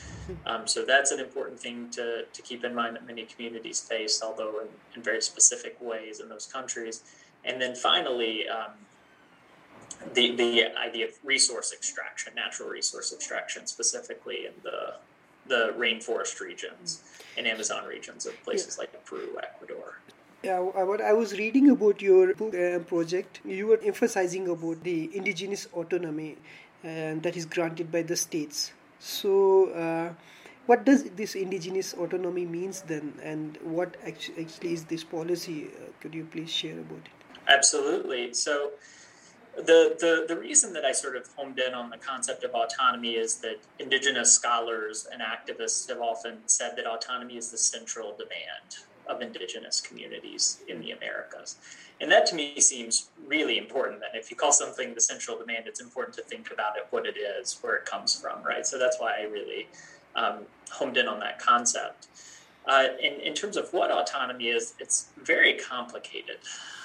Um, 0.46 0.66
so, 0.66 0.84
that's 0.84 1.10
an 1.10 1.20
important 1.20 1.60
thing 1.60 1.90
to, 1.90 2.24
to 2.32 2.42
keep 2.42 2.64
in 2.64 2.74
mind 2.74 2.96
that 2.96 3.06
many 3.06 3.24
communities 3.24 3.80
face, 3.80 4.22
although 4.22 4.60
in, 4.60 4.68
in 4.94 5.02
very 5.02 5.20
specific 5.20 5.76
ways 5.80 6.20
in 6.20 6.28
those 6.28 6.46
countries. 6.46 7.02
And 7.44 7.60
then 7.60 7.74
finally, 7.76 8.48
um, 8.48 8.72
the, 10.14 10.34
the 10.34 10.64
idea 10.76 11.06
of 11.06 11.12
resource 11.24 11.72
extraction, 11.72 12.34
natural 12.34 12.68
resource 12.68 13.12
extraction, 13.12 13.66
specifically 13.66 14.46
in 14.46 14.52
the, 14.62 14.94
the 15.46 15.74
rainforest 15.78 16.40
regions 16.40 17.02
and 17.36 17.46
Amazon 17.46 17.86
regions 17.86 18.26
of 18.26 18.42
places 18.42 18.76
yeah. 18.76 18.82
like 18.82 19.04
Peru, 19.04 19.38
Ecuador 19.42 20.00
Yeah, 20.46 20.60
what 20.60 21.00
I 21.00 21.12
was 21.12 21.36
reading 21.36 21.70
about 21.70 22.00
your 22.00 22.30
uh, 22.30 22.78
project, 22.78 23.40
you 23.44 23.66
were 23.66 23.80
emphasizing 23.82 24.46
about 24.46 24.84
the 24.84 25.10
indigenous 25.12 25.66
autonomy 25.72 26.36
uh, 26.84 27.16
that 27.24 27.36
is 27.36 27.46
granted 27.46 27.90
by 27.90 28.02
the 28.02 28.14
states. 28.14 28.72
So, 29.00 29.70
uh, 29.70 30.12
what 30.66 30.84
does 30.84 31.02
this 31.22 31.34
indigenous 31.34 31.94
autonomy 31.94 32.46
means 32.46 32.82
then, 32.82 33.14
and 33.24 33.58
what 33.64 33.96
actually 34.06 34.46
is 34.62 34.84
this 34.84 35.02
policy? 35.02 35.66
Uh, 35.66 35.90
could 36.00 36.14
you 36.14 36.24
please 36.30 36.48
share 36.48 36.78
about 36.78 37.10
it? 37.10 37.38
Absolutely. 37.48 38.32
So, 38.32 38.70
the, 39.56 39.96
the, 39.98 40.26
the 40.28 40.38
reason 40.38 40.72
that 40.74 40.84
I 40.84 40.92
sort 40.92 41.16
of 41.16 41.26
homed 41.34 41.58
in 41.58 41.74
on 41.74 41.90
the 41.90 41.98
concept 41.98 42.44
of 42.44 42.52
autonomy 42.52 43.14
is 43.14 43.38
that 43.38 43.56
indigenous 43.80 44.32
scholars 44.32 45.08
and 45.12 45.20
activists 45.20 45.88
have 45.88 46.00
often 46.00 46.38
said 46.46 46.76
that 46.76 46.86
autonomy 46.86 47.36
is 47.36 47.50
the 47.50 47.58
central 47.58 48.12
demand 48.12 48.86
of 49.08 49.22
indigenous 49.22 49.80
communities 49.80 50.60
in 50.68 50.80
the 50.80 50.92
Americas. 50.92 51.56
And 52.00 52.10
that 52.10 52.26
to 52.26 52.34
me 52.34 52.60
seems 52.60 53.08
really 53.26 53.58
important. 53.58 54.00
That 54.00 54.10
if 54.14 54.30
you 54.30 54.36
call 54.36 54.52
something 54.52 54.94
the 54.94 55.00
central 55.00 55.38
demand, 55.38 55.66
it's 55.66 55.80
important 55.80 56.16
to 56.16 56.22
think 56.22 56.50
about 56.52 56.76
it, 56.76 56.86
what 56.90 57.06
it 57.06 57.16
is, 57.16 57.58
where 57.62 57.76
it 57.76 57.86
comes 57.86 58.18
from, 58.20 58.42
right? 58.42 58.66
So 58.66 58.78
that's 58.78 58.98
why 58.98 59.14
I 59.20 59.24
really 59.24 59.68
um, 60.14 60.40
homed 60.70 60.96
in 60.96 61.08
on 61.08 61.20
that 61.20 61.38
concept. 61.38 62.08
Uh, 62.66 62.88
in, 63.00 63.20
in 63.20 63.32
terms 63.32 63.56
of 63.56 63.72
what 63.72 63.92
autonomy 63.92 64.48
is, 64.48 64.74
it's 64.80 65.08
very 65.22 65.54
complicated. 65.54 66.38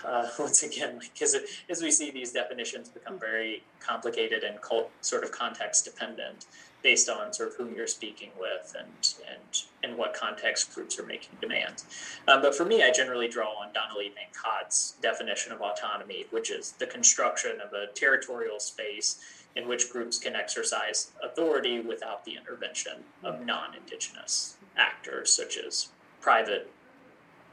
Uh, 0.06 0.28
once 0.40 0.64
again, 0.64 1.00
because 1.00 1.34
like, 1.34 1.44
as 1.70 1.82
we 1.82 1.92
see 1.92 2.12
these 2.12 2.32
definitions 2.32 2.90
become 2.90 3.20
very 3.20 3.64
complicated 3.80 4.44
and 4.44 4.62
cult, 4.62 4.92
sort 5.02 5.24
of 5.24 5.32
context 5.32 5.86
dependent 5.86 6.46
based 6.84 7.10
on 7.10 7.34
sort 7.34 7.50
of 7.50 7.56
whom 7.56 7.76
you're 7.76 7.88
speaking 7.88 8.32
with 8.40 8.76
and 8.78 9.14
and 9.30 9.64
and 9.84 9.98
what 9.98 10.14
context 10.14 10.74
groups 10.74 11.00
are 11.00 11.06
making 11.06 11.38
demands. 11.42 11.86
Um, 12.28 12.42
but 12.42 12.56
for 12.56 12.66
me, 12.66 12.84
I 12.84 12.92
generally 12.92 13.28
draw 13.28 13.50
on 13.50 13.74
Donna 13.74 13.98
Lee 13.98 14.12
Van 14.14 14.26
Cott's 14.34 14.96
definition 15.02 15.52
of 15.52 15.62
autonomy, 15.62 16.26
which 16.30 16.52
is 16.52 16.74
the 16.74 16.88
construction 16.88 17.60
of 17.62 17.74
a 17.74 17.88
territorial 17.94 18.60
space 18.60 19.20
in 19.56 19.68
which 19.68 19.92
groups 19.92 20.18
can 20.18 20.36
exercise 20.36 21.12
authority 21.24 21.80
without 21.80 22.24
the 22.26 22.36
intervention 22.36 23.04
of 23.24 23.46
non-indigenous 23.46 24.56
actors 24.78 25.34
such 25.34 25.58
as 25.58 25.90
private 26.22 26.72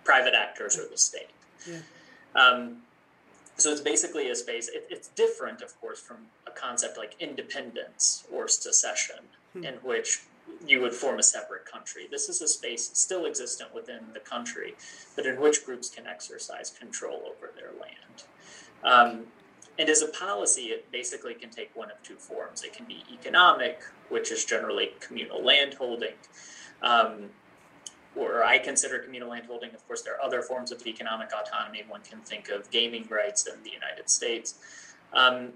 private 0.05 0.35
actors 0.35 0.79
or 0.79 0.89
the 0.89 0.97
state. 0.97 1.31
Yeah. 1.69 1.81
Um, 2.35 2.83
so 3.59 3.71
it's 3.71 3.81
basically 3.81 4.31
a 4.31 4.37
space. 4.37 4.69
It, 4.69 4.87
it's 4.89 5.09
different, 5.09 5.63
of 5.63 5.79
course, 5.81 6.01
from 6.01 6.17
a 6.47 6.51
concept 6.51 6.97
like 6.97 7.17
independence 7.21 8.25
or 8.33 8.49
secession, 8.49 9.17
hmm. 9.53 9.65
in 9.65 9.75
which 9.77 10.21
you 10.67 10.81
would 10.81 10.95
form 10.95 11.19
a 11.19 11.23
separate 11.23 11.67
country. 11.67 12.07
This 12.11 12.29
is 12.29 12.41
a 12.41 12.49
space 12.49 12.91
still 12.95 13.27
existent 13.27 13.75
within 13.75 14.01
the 14.15 14.21
country, 14.21 14.75
but 15.17 15.27
in 15.27 15.41
which 15.41 15.65
groups 15.65 15.91
can 15.91 16.07
exercise 16.07 16.71
control 16.71 17.23
over 17.27 17.53
their 17.55 17.73
land. 17.81 18.23
Um, 18.83 19.27
and 19.79 19.89
as 19.89 20.03
a 20.03 20.09
policy, 20.09 20.67
it 20.67 20.91
basically 20.91 21.35
can 21.35 21.51
take 21.51 21.75
one 21.75 21.91
of 21.91 22.03
two 22.03 22.17
forms. 22.17 22.65
It 22.65 22.73
can 22.73 22.87
be 22.87 23.05
economic, 23.13 23.81
which 24.09 24.33
is 24.33 24.45
generally 24.45 24.91
communal 25.01 25.43
landholding, 25.45 26.15
um, 26.83 27.31
or 28.19 28.45
I 28.45 28.59
consider 28.59 28.99
communal 28.99 29.31
landholding. 29.31 29.75
Of 29.75 29.87
course, 29.87 30.03
there 30.03 30.15
are 30.15 30.23
other 30.23 30.43
forms 30.43 30.73
of 30.73 30.85
economic 30.87 31.31
autonomy. 31.33 31.85
One 31.89 32.01
can 32.03 32.21
think 32.21 32.49
of 32.49 32.71
gaming 32.71 33.07
rights 33.09 33.47
in 33.47 33.63
the 33.63 33.71
United 33.71 34.11
States. 34.11 34.55
Um, 35.13 35.51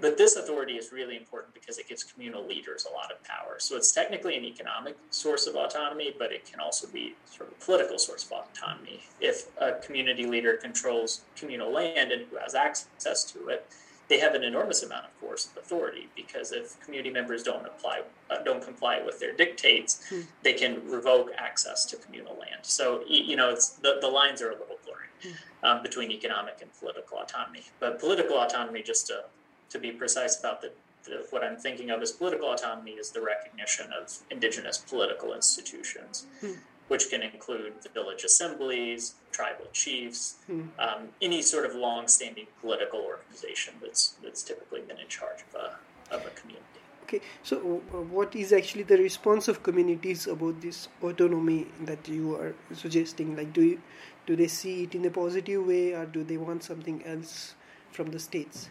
but 0.00 0.16
this 0.16 0.36
authority 0.36 0.74
is 0.74 0.90
really 0.90 1.16
important 1.16 1.52
because 1.52 1.78
it 1.78 1.86
gives 1.86 2.02
communal 2.02 2.46
leaders 2.46 2.86
a 2.90 2.94
lot 2.94 3.12
of 3.12 3.22
power. 3.24 3.56
So 3.58 3.76
it's 3.76 3.92
technically 3.92 4.36
an 4.38 4.44
economic 4.44 4.96
source 5.10 5.46
of 5.46 5.54
autonomy, 5.54 6.14
but 6.18 6.32
it 6.32 6.50
can 6.50 6.60
also 6.60 6.88
be 6.88 7.14
sort 7.26 7.50
of 7.50 7.56
a 7.60 7.64
political 7.64 7.98
source 7.98 8.24
of 8.24 8.32
autonomy. 8.32 9.02
If 9.20 9.48
a 9.60 9.72
community 9.72 10.24
leader 10.24 10.54
controls 10.56 11.22
communal 11.36 11.70
land 11.70 12.10
and 12.10 12.26
who 12.30 12.36
has 12.36 12.54
access 12.54 13.24
to 13.32 13.48
it, 13.48 13.66
they 14.12 14.18
have 14.18 14.34
an 14.34 14.44
enormous 14.44 14.82
amount 14.82 15.06
of 15.06 15.20
course, 15.20 15.48
of 15.50 15.56
authority 15.56 16.06
because 16.14 16.52
if 16.52 16.78
community 16.84 17.08
members 17.08 17.42
don't 17.42 17.64
apply 17.64 18.02
uh, 18.30 18.42
don't 18.44 18.62
comply 18.62 19.00
with 19.04 19.18
their 19.18 19.32
dictates 19.32 20.06
hmm. 20.10 20.20
they 20.42 20.52
can 20.52 20.86
revoke 20.86 21.30
access 21.38 21.86
to 21.86 21.96
communal 21.96 22.34
land 22.34 22.60
so 22.60 23.02
you 23.08 23.36
know 23.36 23.48
it's 23.48 23.70
the, 23.84 23.96
the 24.02 24.08
lines 24.08 24.42
are 24.42 24.50
a 24.50 24.58
little 24.62 24.76
blurry 24.84 25.08
hmm. 25.22 25.66
um, 25.66 25.82
between 25.82 26.10
economic 26.10 26.58
and 26.60 26.70
political 26.78 27.16
autonomy 27.18 27.62
but 27.80 27.98
political 27.98 28.36
autonomy 28.36 28.82
just 28.82 29.06
to 29.06 29.24
to 29.70 29.78
be 29.78 29.90
precise 29.90 30.38
about 30.38 30.60
the, 30.60 30.70
the, 31.04 31.26
what 31.30 31.42
I'm 31.42 31.56
thinking 31.56 31.90
of 31.90 32.02
as 32.02 32.12
political 32.12 32.52
autonomy 32.52 32.92
is 32.92 33.10
the 33.10 33.22
recognition 33.22 33.86
of 33.98 34.18
indigenous 34.30 34.76
political 34.76 35.32
institutions, 35.32 36.26
hmm. 36.40 36.52
Which 36.88 37.08
can 37.10 37.22
include 37.22 37.72
the 37.82 37.88
village 37.88 38.24
assemblies, 38.24 39.14
tribal 39.30 39.66
chiefs, 39.72 40.36
hmm. 40.46 40.62
um, 40.78 41.08
any 41.20 41.40
sort 41.42 41.64
of 41.64 41.74
long-standing 41.74 42.46
political 42.60 43.00
organization 43.00 43.74
that's 43.82 44.14
that's 44.22 44.42
typically 44.42 44.80
been 44.82 44.98
in 44.98 45.08
charge 45.08 45.40
of 45.48 45.60
a 45.60 46.14
of 46.14 46.26
a 46.26 46.30
community. 46.30 46.62
Okay, 47.04 47.20
so 47.42 47.82
uh, 47.92 48.00
what 48.00 48.34
is 48.34 48.52
actually 48.52 48.84
the 48.84 48.96
response 48.96 49.48
of 49.48 49.62
communities 49.62 50.26
about 50.26 50.60
this 50.60 50.88
autonomy 51.02 51.66
that 51.82 52.08
you 52.08 52.36
are 52.36 52.54
suggesting? 52.72 53.36
Like, 53.36 53.52
do 53.52 53.62
you, 53.62 53.80
do 54.26 54.36
they 54.36 54.46
see 54.48 54.84
it 54.84 54.94
in 54.94 55.04
a 55.04 55.10
positive 55.10 55.66
way, 55.66 55.92
or 55.92 56.06
do 56.06 56.24
they 56.24 56.38
want 56.38 56.62
something 56.64 57.04
else 57.04 57.54
from 57.90 58.10
the 58.10 58.18
states? 58.18 58.70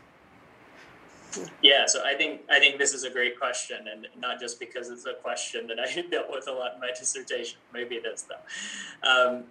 Yeah, 1.62 1.86
so 1.86 2.04
I 2.06 2.14
think 2.16 2.42
I 2.50 2.60
think 2.60 2.78
this 2.78 2.94
is 2.94 3.04
a 3.04 3.10
great 3.10 3.40
question, 3.40 3.88
and 3.92 4.08
not 4.20 4.40
just 4.40 4.60
because 4.60 4.90
it's 4.90 5.06
a 5.06 5.14
question 5.14 5.68
that 5.68 5.80
I 5.80 6.02
dealt 6.12 6.30
with 6.30 6.48
a 6.48 6.52
lot 6.52 6.76
in 6.76 6.80
my 6.80 6.92
dissertation. 6.98 7.60
Maybe 7.74 7.96
it 7.96 8.06
is 8.06 8.24
though, 8.24 9.10
um, 9.10 9.44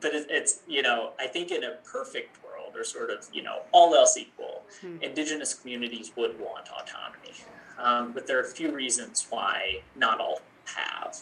but 0.00 0.14
it, 0.14 0.26
it's 0.30 0.60
you 0.66 0.82
know 0.82 1.12
I 1.18 1.26
think 1.26 1.50
in 1.50 1.64
a 1.64 1.72
perfect 1.84 2.42
world, 2.44 2.74
or 2.76 2.84
sort 2.84 3.10
of 3.10 3.26
you 3.32 3.42
know 3.42 3.62
all 3.72 3.94
else 3.94 4.16
equal, 4.16 4.62
hmm. 4.80 4.96
indigenous 5.02 5.54
communities 5.54 6.12
would 6.16 6.38
want 6.38 6.68
autonomy, 6.68 7.34
um, 7.78 8.12
but 8.12 8.26
there 8.26 8.38
are 8.38 8.42
a 8.42 8.48
few 8.50 8.72
reasons 8.72 9.26
why 9.30 9.82
not 9.94 10.20
all 10.20 10.40
have. 10.64 11.18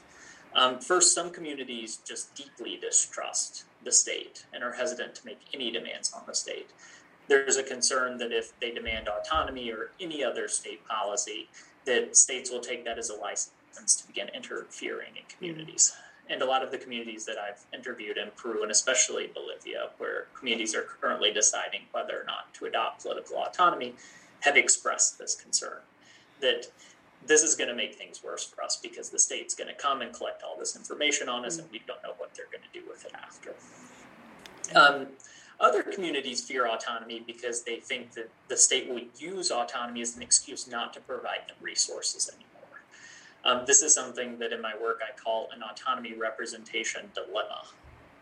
Um, 0.56 0.78
first, 0.78 1.14
some 1.14 1.30
communities 1.30 1.99
just 2.06 2.35
deeply 2.37 2.78
distrust 2.80 3.64
the 3.83 3.90
state 3.90 4.47
and 4.52 4.62
are 4.62 4.73
hesitant 4.73 5.14
to 5.16 5.26
make 5.26 5.40
any 5.52 5.71
demands 5.71 6.12
on 6.12 6.23
the 6.26 6.35
state 6.35 6.71
there's 7.28 7.57
a 7.57 7.62
concern 7.62 8.19
that 8.19 8.33
if 8.33 8.59
they 8.61 8.71
demand 8.71 9.09
autonomy 9.09 9.71
or 9.71 9.90
any 10.00 10.23
other 10.23 10.49
state 10.49 10.87
policy, 10.87 11.49
that 11.87 12.16
states 12.16 12.50
will 12.50 12.61
take 12.61 12.85
that 12.85 12.99
as 12.99 13.11
a 13.11 13.14
license 13.14 13.97
to 13.97 14.07
begin 14.07 14.28
interfering 14.35 15.16
in 15.16 15.23
communities. 15.28 15.95
And 16.28 16.40
a 16.40 16.47
lot 16.47 16.62
of 16.62 16.71
the 16.71 16.78
communities 16.78 17.26
that 17.26 17.37
I've 17.38 17.64
interviewed 17.75 18.16
in 18.16 18.31
Peru 18.37 18.62
and 18.62 18.71
especially 18.71 19.31
Bolivia, 19.35 19.90
where 19.99 20.26
communities 20.38 20.75
are 20.75 20.83
currently 20.83 21.33
deciding 21.33 21.83
whether 21.93 22.19
or 22.19 22.25
not 22.25 22.54
to 22.54 22.64
adopt 22.64 23.02
political 23.02 23.37
autonomy, 23.37 23.95
have 24.40 24.57
expressed 24.57 25.19
this 25.19 25.35
concern 25.35 25.81
that 26.40 26.66
this 27.26 27.43
is 27.43 27.54
going 27.54 27.69
to 27.69 27.75
make 27.75 27.95
things 27.95 28.23
worse 28.23 28.45
for 28.45 28.62
us 28.62 28.78
because 28.83 29.11
the 29.11 29.19
state's 29.19 29.54
going 29.54 29.69
to 29.69 29.75
come 29.75 30.02
and 30.02 30.12
collect 30.12 30.43
all 30.43 30.59
this 30.59 30.76
information 30.76 31.28
on 31.28 31.45
us, 31.45 31.59
and 31.59 31.71
we 31.71 31.81
don't 31.87 32.02
know 32.02 32.12
what 32.19 32.35
they're 32.35 32.50
going 32.52 32.64
to 32.64 32.78
do 32.78 32.87
with 32.88 33.04
it 33.04 33.12
after. 33.14 33.54
Um, 34.78 35.07
other 35.61 35.82
communities 35.82 36.42
fear 36.42 36.66
autonomy 36.66 37.23
because 37.26 37.62
they 37.62 37.76
think 37.76 38.12
that 38.12 38.30
the 38.49 38.56
state 38.56 38.88
will 38.88 39.02
use 39.18 39.50
autonomy 39.50 40.02
as 40.02 40.16
an 40.16 40.23
excuse 40.23 40.68
not 40.68 40.92
to 40.94 41.00
provide 41.00 41.49
them 41.49 41.56
resources 41.61 42.28
anymore. 42.28 42.50
Um, 43.44 43.66
this 43.66 43.82
is 43.82 43.94
something 43.94 44.38
that 44.38 44.52
in 44.52 44.61
my 44.61 44.75
work 44.80 45.00
I 45.02 45.18
call 45.18 45.49
an 45.54 45.62
autonomy 45.62 46.14
representation 46.14 47.11
dilemma, 47.14 47.62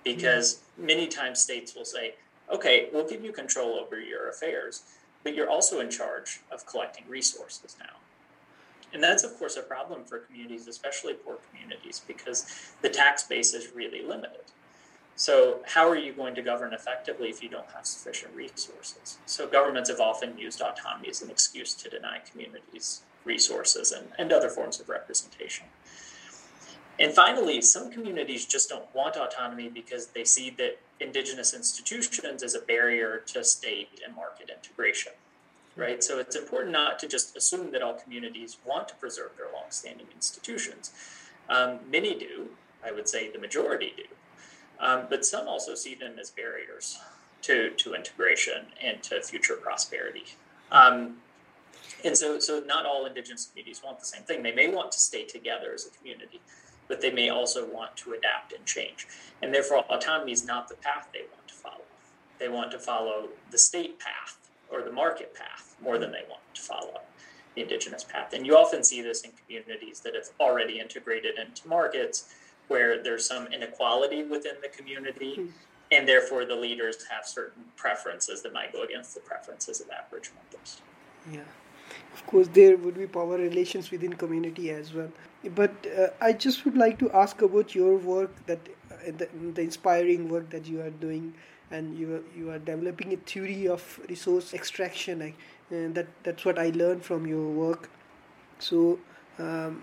because 0.05 0.63
many 0.77 1.07
times 1.07 1.39
states 1.39 1.75
will 1.75 1.85
say, 1.85 2.15
okay, 2.53 2.89
we'll 2.93 3.09
give 3.09 3.25
you 3.25 3.33
control 3.33 3.79
over 3.79 4.01
your 4.01 4.29
affairs, 4.29 4.83
but 5.23 5.35
you're 5.35 5.49
also 5.49 5.81
in 5.81 5.91
charge 5.91 6.41
of 6.51 6.67
collecting 6.67 7.05
resources 7.09 7.77
now. 7.79 7.97
And 8.93 9.03
that's, 9.03 9.25
of 9.25 9.39
course, 9.39 9.57
a 9.57 9.63
problem 9.63 10.05
for 10.05 10.19
communities, 10.19 10.69
especially 10.69 11.15
poor 11.15 11.39
communities, 11.49 12.03
because 12.07 12.73
the 12.83 12.91
tax 12.91 13.23
base 13.23 13.55
is 13.55 13.75
really 13.75 14.03
limited. 14.03 14.43
So, 15.15 15.61
how 15.67 15.89
are 15.89 15.97
you 15.97 16.13
going 16.13 16.35
to 16.35 16.43
govern 16.43 16.73
effectively 16.73 17.29
if 17.29 17.43
you 17.43 17.49
don't 17.49 17.71
have 17.75 17.87
sufficient 17.87 18.35
resources? 18.35 19.19
So, 19.27 19.47
governments 19.47 19.91
have 19.91 20.01
often 20.01 20.39
used 20.39 20.61
autonomy 20.61 21.11
as 21.11 21.23
an 21.23 21.31
excuse 21.31 21.75
to 21.75 21.91
deny 21.91 22.21
communities 22.31 23.03
resources 23.25 23.93
and, 23.93 24.09
and 24.19 24.33
other 24.33 24.49
forms 24.49 24.81
of 24.81 24.89
representation. 24.89 25.67
And 26.99 27.13
finally, 27.13 27.61
some 27.63 27.91
communities 27.91 28.47
just 28.47 28.69
don't 28.69 28.93
want 28.95 29.17
autonomy 29.17 29.69
because 29.69 30.09
they 30.09 30.25
see 30.25 30.51
that 30.51 30.79
indigenous 31.01 31.55
institutions 31.55 32.43
as 32.43 32.55
a 32.55 32.61
barrier 32.61 33.23
to 33.27 33.43
state 33.45 34.01
and 34.05 34.15
market 34.15 34.51
integration. 34.51 35.13
Right? 35.75 36.05
So 36.05 36.19
it's 36.19 36.37
important 36.37 36.73
not 36.73 36.99
to 36.99 37.09
just 37.09 37.35
assume 37.35 37.73
that 37.73 37.81
all 37.81 37.95
communities 37.95 38.59
want 38.67 38.89
to 38.89 38.95
preserve 38.97 39.31
their 39.39 39.47
longstanding 39.55 40.07
institutions. 40.15 40.93
Um, 41.49 41.79
many 41.91 42.15
do, 42.15 42.51
I 42.85 42.93
would 42.93 43.09
say 43.09 43.31
the 43.31 43.39
majority 43.39 43.95
do. 43.97 44.03
Um, 44.81 45.07
but 45.09 45.25
some 45.25 45.47
also 45.47 45.75
see 45.75 45.95
them 45.95 46.19
as 46.21 46.31
barriers 46.31 46.99
to, 47.43 47.71
to 47.71 47.95
integration 47.95 48.67
and 48.83 49.03
to 49.05 49.23
future 49.23 49.55
prosperity. 49.55 50.25
Um, 50.71 51.17
and 52.05 52.17
so, 52.17 52.39
so 52.41 52.63
not 52.67 52.87
all 52.87 53.07
indigenous 53.07 53.47
communities 53.47 53.83
want 53.85 54.01
the 54.01 54.07
same 54.07 54.23
thing. 54.23 54.43
They 54.43 54.53
may 54.53 54.69
want 54.69 54.93
to 54.93 54.99
stay 54.99 55.25
together 55.25 55.73
as 55.73 55.87
a 55.87 55.91
community, 55.99 56.41
but 56.89 57.01
they 57.01 57.13
may 57.13 57.29
also 57.29 57.67
want 57.67 57.97
to 57.99 58.13
adapt 58.13 58.53
and 58.53 58.65
change. 58.67 59.07
And 59.41 59.55
therefore, 59.55 59.85
autonomy 59.89 60.33
is 60.33 60.45
not 60.45 60.69
the 60.69 60.75
path 60.77 61.09
they 61.13 61.21
want 61.21 61.47
to 61.49 61.55
follow. 61.55 61.85
They 62.39 62.49
want 62.49 62.71
to 62.73 62.79
follow 62.79 63.29
the 63.51 63.59
state 63.59 63.99
path 63.99 64.39
or 64.71 64.83
the 64.83 64.91
market 64.91 65.35
path 65.35 65.77
more 65.81 65.99
than 65.99 66.11
they 66.11 66.25
want 66.29 66.43
to 66.55 66.61
follow 66.61 67.01
the 67.55 67.63
indigenous 67.63 68.05
path. 68.05 68.33
And 68.33 68.47
you 68.47 68.57
often 68.57 68.83
see 68.83 69.03
this 69.03 69.23
in 69.23 69.31
communities 69.45 70.01
that 70.01 70.15
have 70.15 70.31
already 70.41 70.81
integrated 70.81 71.39
into 71.39 71.69
markets 71.69 72.35
where 72.69 73.03
there's 73.03 73.27
some 73.27 73.47
inequality 73.47 74.23
within 74.23 74.55
the 74.63 74.69
community. 74.69 75.35
Hmm. 75.35 75.47
And 75.91 76.09
therefore, 76.09 76.47
the 76.47 76.57
leaders 76.57 77.05
have 77.11 77.27
certain 77.27 77.65
preferences 77.77 78.43
that 78.43 78.55
might 78.55 78.73
go 78.73 78.83
against 78.83 79.15
the 79.15 79.21
preferences 79.21 79.81
of 79.83 79.91
average 79.91 80.31
members. 80.35 80.81
Yeah 81.31 81.43
of 82.15 82.27
course 82.27 82.49
there 82.53 82.77
would 82.77 82.97
be 82.97 83.07
power 83.07 83.37
relations 83.37 83.91
within 83.91 84.13
community 84.13 84.71
as 84.71 84.93
well 84.95 85.11
but 85.55 85.73
uh, 85.99 86.09
i 86.21 86.33
just 86.33 86.65
would 86.65 86.77
like 86.77 86.99
to 86.99 87.11
ask 87.13 87.43
about 87.43 87.75
your 87.75 87.97
work 87.97 88.35
that 88.47 88.61
uh, 88.91 89.11
the, 89.19 89.29
the, 89.55 89.63
inspiring 89.63 90.29
work 90.29 90.49
that 90.51 90.67
you 90.67 90.81
are 90.81 90.91
doing 90.91 91.35
and 91.71 91.99
you 91.99 92.17
are, 92.17 92.39
you 92.39 92.51
are 92.51 92.59
developing 92.59 93.13
a 93.13 93.17
theory 93.17 93.67
of 93.67 94.01
resource 94.09 94.53
extraction 94.55 95.35
and 95.71 95.95
that 95.95 96.07
that's 96.23 96.45
what 96.45 96.59
i 96.59 96.69
learned 96.71 97.05
from 97.05 97.27
your 97.27 97.49
work 97.49 97.91
so 98.59 98.99
um, 99.39 99.83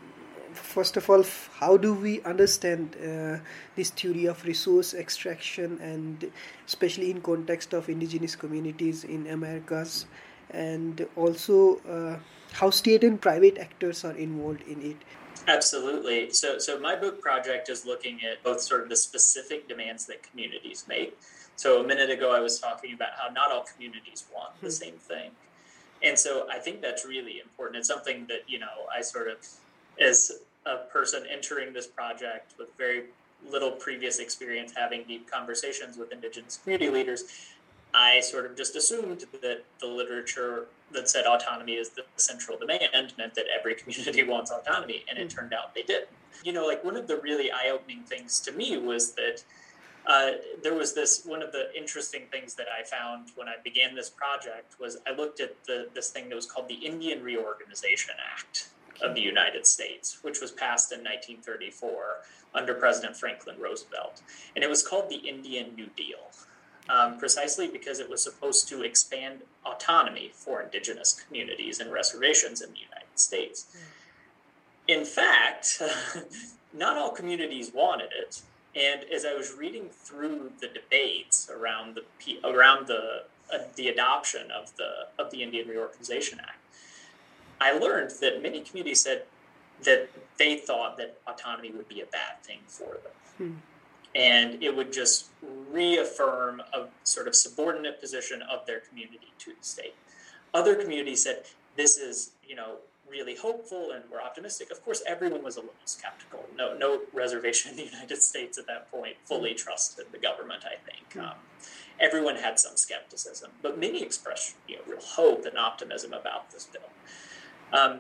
first 0.54 0.98
of 0.98 1.10
all 1.10 1.24
how 1.60 1.78
do 1.78 1.94
we 1.94 2.22
understand 2.24 2.96
uh, 2.98 3.38
this 3.76 3.90
theory 3.90 4.26
of 4.26 4.44
resource 4.46 4.94
extraction 4.94 5.80
and 5.82 6.32
especially 6.68 7.12
in 7.12 7.22
context 7.22 7.74
of 7.74 7.90
indigenous 7.90 8.36
communities 8.36 9.04
in 9.04 9.28
americas 9.28 10.06
and 10.52 11.08
also 11.16 11.78
uh, 11.90 12.18
how 12.54 12.70
state 12.70 13.04
and 13.04 13.22
private 13.22 13.58
actors 13.58 14.04
are 14.04 14.16
involved 14.16 14.62
in 14.68 14.82
it. 14.82 14.98
Absolutely. 15.48 16.32
So, 16.32 16.58
so 16.58 16.80
my 16.80 16.96
book 16.96 17.22
project 17.22 17.70
is 17.70 17.86
looking 17.86 18.20
at 18.24 18.44
both 18.44 18.62
sort 18.62 18.82
of 18.82 18.90
the 18.90 18.96
specific 18.96 19.68
demands 19.68 20.06
that 20.08 20.24
communities 20.24 20.86
make. 20.88 21.18
So 21.56 21.84
a 21.84 21.88
minute 21.88 22.10
ago, 22.10 22.36
I 22.36 22.40
was 22.40 22.60
talking 22.60 22.94
about 22.94 23.10
how 23.18 23.30
not 23.32 23.52
all 23.52 23.64
communities 23.64 24.26
want 24.34 24.60
the 24.62 24.68
hmm. 24.68 24.72
same 24.72 24.94
thing, 24.94 25.32
and 26.02 26.18
so 26.18 26.48
I 26.50 26.58
think 26.58 26.82
that's 26.82 27.06
really 27.06 27.42
important. 27.42 27.80
It's 27.80 27.88
something 27.88 28.28
that 28.28 28.44
you 28.48 28.60
know 28.60 28.88
I 28.96 29.02
sort 29.02 29.28
of, 29.28 29.38
as 30.02 30.32
a 30.66 30.78
person 30.92 31.24
entering 31.30 31.74
this 31.74 31.88
project 31.88 32.54
with 32.58 32.70
very 32.78 33.06
little 33.50 33.72
previous 33.72 34.20
experience 34.20 34.74
having 34.76 35.04
deep 35.04 35.30
conversations 35.30 35.98
with 35.98 36.12
indigenous 36.12 36.60
community 36.62 36.90
leaders 36.90 37.54
I 37.94 38.20
sort 38.20 38.46
of 38.46 38.56
just 38.56 38.76
assumed 38.76 39.26
that 39.42 39.64
the 39.80 39.88
literature 39.88 40.66
that 40.92 41.10
said 41.10 41.26
autonomy 41.26 41.74
is 41.74 41.90
the 41.90 42.04
central 42.18 42.58
demand 42.58 43.14
meant 43.18 43.36
that 43.36 43.46
every 43.58 43.76
community 43.76 44.24
wants 44.28 44.52
autonomy, 44.52 45.04
and 45.10 45.18
it 45.18 45.30
turned 45.30 45.54
out 45.54 45.74
they 45.74 45.84
did. 45.84 46.08
You 46.44 46.54
know, 46.54 46.66
like 46.66 46.84
one 46.84 46.96
of 46.96 47.08
the 47.08 47.18
really 47.18 47.52
eye 47.52 47.70
opening 47.72 48.04
things 48.04 48.40
to 48.42 48.52
me 48.52 48.78
was 48.78 49.14
that 49.14 49.44
uh, 50.06 50.32
there 50.64 50.74
was 50.74 50.94
this 50.94 51.24
one 51.26 51.42
of 51.42 51.52
the 51.52 51.76
interesting 51.76 52.24
things 52.32 52.54
that 52.56 52.68
I 52.68 52.84
found 52.84 53.30
when 53.36 53.48
I 53.48 53.56
began 53.64 53.96
this 53.96 54.10
project 54.10 54.76
was 54.80 54.98
I 55.08 55.16
looked 55.16 55.40
at 55.40 55.56
the 55.66 55.90
this 55.94 56.10
thing 56.10 56.30
that 56.30 56.36
was 56.36 56.46
called 56.46 56.68
the 56.68 56.76
Indian 56.76 57.24
Reorganization 57.24 58.16
Act 58.34 58.70
of 59.02 59.16
the 59.16 59.22
United 59.22 59.66
States, 59.66 60.20
which 60.22 60.42
was 60.42 60.52
passed 60.52 60.92
in 60.92 61.00
1934 61.00 62.18
under 62.54 62.74
President 62.74 63.16
Franklin 63.16 63.56
Roosevelt, 63.60 64.22
and 64.56 64.64
it 64.64 64.70
was 64.70 64.86
called 64.86 65.10
the 65.10 65.28
Indian 65.28 65.76
New 65.76 65.88
Deal 65.96 66.32
um, 66.90 67.18
precisely 67.18 67.68
because 67.68 68.00
it 68.00 68.10
was 68.10 68.24
supposed 68.24 68.68
to 68.70 68.82
expand 68.82 69.42
autonomy 69.66 70.32
for 70.34 70.62
indigenous 70.62 71.14
communities 71.14 71.80
and 71.80 71.92
reservations 71.92 72.62
in 72.62 72.72
the 72.72 72.80
United 72.80 73.20
States. 73.20 73.68
In 74.88 75.06
fact, 75.06 75.82
not 76.74 76.98
all 76.98 77.12
communities 77.12 77.72
wanted 77.74 78.10
it. 78.12 78.42
And 78.76 79.04
as 79.14 79.24
I 79.26 79.34
was 79.34 79.54
reading 79.54 79.90
through 79.90 80.52
the 80.60 80.68
debates 80.68 81.50
around 81.50 81.96
the 81.96 82.40
around 82.48 82.88
the 82.88 83.24
uh, 83.54 83.58
the 83.76 83.88
adoption 83.88 84.52
of 84.52 84.76
the 84.78 85.08
of 85.18 85.32
the 85.32 85.42
Indian 85.42 85.68
Reorganization 85.68 86.40
Act, 86.40 86.59
I 87.62 87.74
learned 87.74 88.12
that 88.22 88.42
many 88.42 88.62
communities 88.62 89.02
said 89.02 89.24
that 89.84 90.10
they 90.38 90.58
thought 90.58 90.98
that 90.98 91.18
autonomy 91.28 91.72
would 91.72 91.88
be 91.88 92.02
a 92.02 92.06
bad 92.06 92.42
thing 92.44 92.60
for 92.68 92.98
them. 93.04 93.12
Hmm 93.38 93.56
and 94.16 94.62
it 94.64 94.76
would 94.76 94.92
just 94.92 95.28
reaffirm 95.72 96.62
a 96.74 96.86
sort 97.04 97.28
of 97.28 97.36
subordinate 97.36 98.00
position 98.02 98.42
of 98.42 98.66
their 98.66 98.80
community 98.80 99.32
to 99.40 99.52
the 99.52 99.64
state. 99.64 99.96
Other 100.54 100.76
communities 100.76 101.24
said 101.24 101.44
this 101.76 101.98
is, 101.98 102.32
you 102.48 102.56
know, 102.56 102.78
really 103.08 103.36
hopeful 103.36 103.92
and 103.92 104.04
we're 104.12 104.22
optimistic. 104.22 104.72
Of 104.72 104.84
course, 104.84 105.02
everyone 105.08 105.44
was 105.44 105.58
a 105.58 105.62
little 105.62 105.76
skeptical. 105.86 106.46
No, 106.56 106.76
no 106.76 107.02
reservation 107.14 107.72
in 107.72 107.78
the 107.78 107.86
United 107.92 108.22
States 108.22 108.58
at 108.58 108.68
that 108.68 108.92
point 108.92 109.16
fully 109.26 109.54
trusted 109.54 110.08
the 110.12 110.18
government. 110.18 110.64
I 110.66 110.76
think 110.84 111.14
hmm. 111.14 111.32
um, 111.32 111.38
everyone 112.00 112.36
had 112.36 112.60
some 112.60 112.78
skepticism, 112.78 113.52
but 113.62 113.80
many 113.80 114.02
expressed 114.02 114.56
you 114.68 114.78
know, 114.78 114.82
real 114.88 115.02
hope 115.02 115.46
and 115.46 115.58
optimism 115.58 116.14
about 116.14 116.52
this 116.52 116.66
bill. 116.66 116.82
Um, 117.74 118.00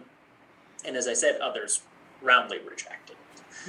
and 0.85 0.95
as 0.95 1.07
I 1.07 1.13
said, 1.13 1.39
others 1.41 1.81
roundly 2.21 2.59
rejected. 2.59 3.15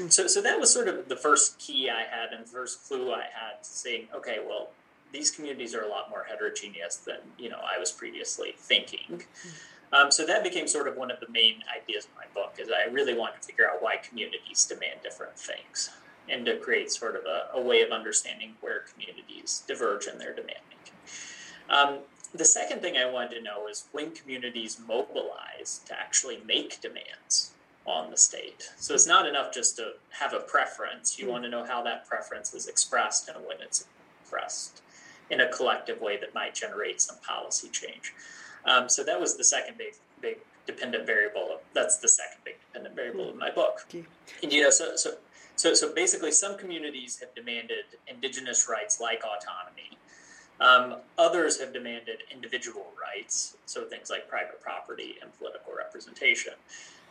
So, 0.08 0.26
so 0.26 0.40
that 0.42 0.58
was 0.58 0.72
sort 0.72 0.88
of 0.88 1.08
the 1.08 1.16
first 1.16 1.58
key 1.58 1.90
I 1.90 2.02
had 2.02 2.32
and 2.32 2.44
the 2.44 2.48
first 2.48 2.86
clue 2.86 3.12
I 3.12 3.22
had 3.22 3.62
to 3.62 3.68
saying, 3.68 4.06
okay, 4.14 4.38
well, 4.46 4.70
these 5.12 5.30
communities 5.30 5.74
are 5.74 5.82
a 5.82 5.88
lot 5.88 6.10
more 6.10 6.24
heterogeneous 6.28 6.96
than 6.96 7.18
you 7.38 7.48
know 7.48 7.58
I 7.58 7.78
was 7.78 7.90
previously 7.90 8.54
thinking. 8.56 9.24
Um, 9.92 10.10
so 10.12 10.24
that 10.24 10.44
became 10.44 10.68
sort 10.68 10.86
of 10.86 10.96
one 10.96 11.10
of 11.10 11.18
the 11.18 11.26
main 11.30 11.64
ideas 11.76 12.04
of 12.04 12.10
my 12.14 12.24
book 12.32 12.54
is 12.58 12.68
I 12.70 12.88
really 12.92 13.14
wanted 13.14 13.42
to 13.42 13.46
figure 13.48 13.68
out 13.68 13.82
why 13.82 13.96
communities 13.96 14.64
demand 14.64 15.00
different 15.02 15.36
things 15.36 15.90
and 16.28 16.46
to 16.46 16.58
create 16.58 16.92
sort 16.92 17.16
of 17.16 17.22
a, 17.24 17.58
a 17.58 17.60
way 17.60 17.82
of 17.82 17.90
understanding 17.90 18.54
where 18.60 18.84
communities 18.92 19.64
diverge 19.66 20.06
in 20.06 20.18
their 20.18 20.32
demand 20.32 20.60
making. 20.68 20.94
Um, 21.68 21.98
the 22.34 22.44
second 22.44 22.80
thing 22.80 22.96
I 22.96 23.10
wanted 23.10 23.36
to 23.36 23.42
know 23.42 23.66
is 23.66 23.84
when 23.92 24.12
communities 24.12 24.80
mobilize 24.86 25.80
to 25.86 25.98
actually 25.98 26.38
make 26.46 26.80
demands 26.80 27.52
on 27.86 28.10
the 28.10 28.16
state. 28.16 28.70
So 28.76 28.94
it's 28.94 29.06
not 29.06 29.26
enough 29.26 29.52
just 29.52 29.76
to 29.76 29.92
have 30.10 30.32
a 30.32 30.40
preference. 30.40 31.18
You 31.18 31.28
want 31.28 31.44
to 31.44 31.50
know 31.50 31.64
how 31.64 31.82
that 31.82 32.06
preference 32.06 32.54
is 32.54 32.68
expressed 32.68 33.28
and 33.28 33.44
when 33.46 33.60
it's 33.60 33.86
expressed 34.22 34.82
in 35.30 35.40
a 35.40 35.48
collective 35.48 36.00
way 36.00 36.16
that 36.18 36.34
might 36.34 36.54
generate 36.54 37.00
some 37.00 37.16
policy 37.26 37.68
change. 37.68 38.12
Um, 38.64 38.88
so 38.88 39.02
that 39.04 39.18
was 39.18 39.36
the 39.36 39.44
second 39.44 39.78
big 39.78 39.94
big 40.20 40.38
dependent 40.66 41.06
variable. 41.06 41.48
Of, 41.52 41.60
that's 41.72 41.96
the 41.98 42.08
second 42.08 42.42
big 42.44 42.56
dependent 42.60 42.94
variable 42.94 43.30
in 43.30 43.38
my 43.38 43.50
book. 43.50 43.86
And 44.42 44.52
you 44.52 44.62
know, 44.62 44.70
so 44.70 44.96
so 44.96 45.14
so 45.56 45.74
so 45.74 45.92
basically, 45.94 46.32
some 46.32 46.58
communities 46.58 47.18
have 47.20 47.34
demanded 47.34 47.84
indigenous 48.06 48.68
rights 48.70 49.00
like 49.00 49.22
autonomy. 49.24 49.98
Um, 50.60 50.96
others 51.16 51.58
have 51.60 51.72
demanded 51.72 52.22
individual 52.32 52.86
rights, 53.00 53.56
so 53.66 53.84
things 53.84 54.10
like 54.10 54.28
private 54.28 54.60
property 54.60 55.16
and 55.22 55.36
political 55.38 55.72
representation. 55.76 56.52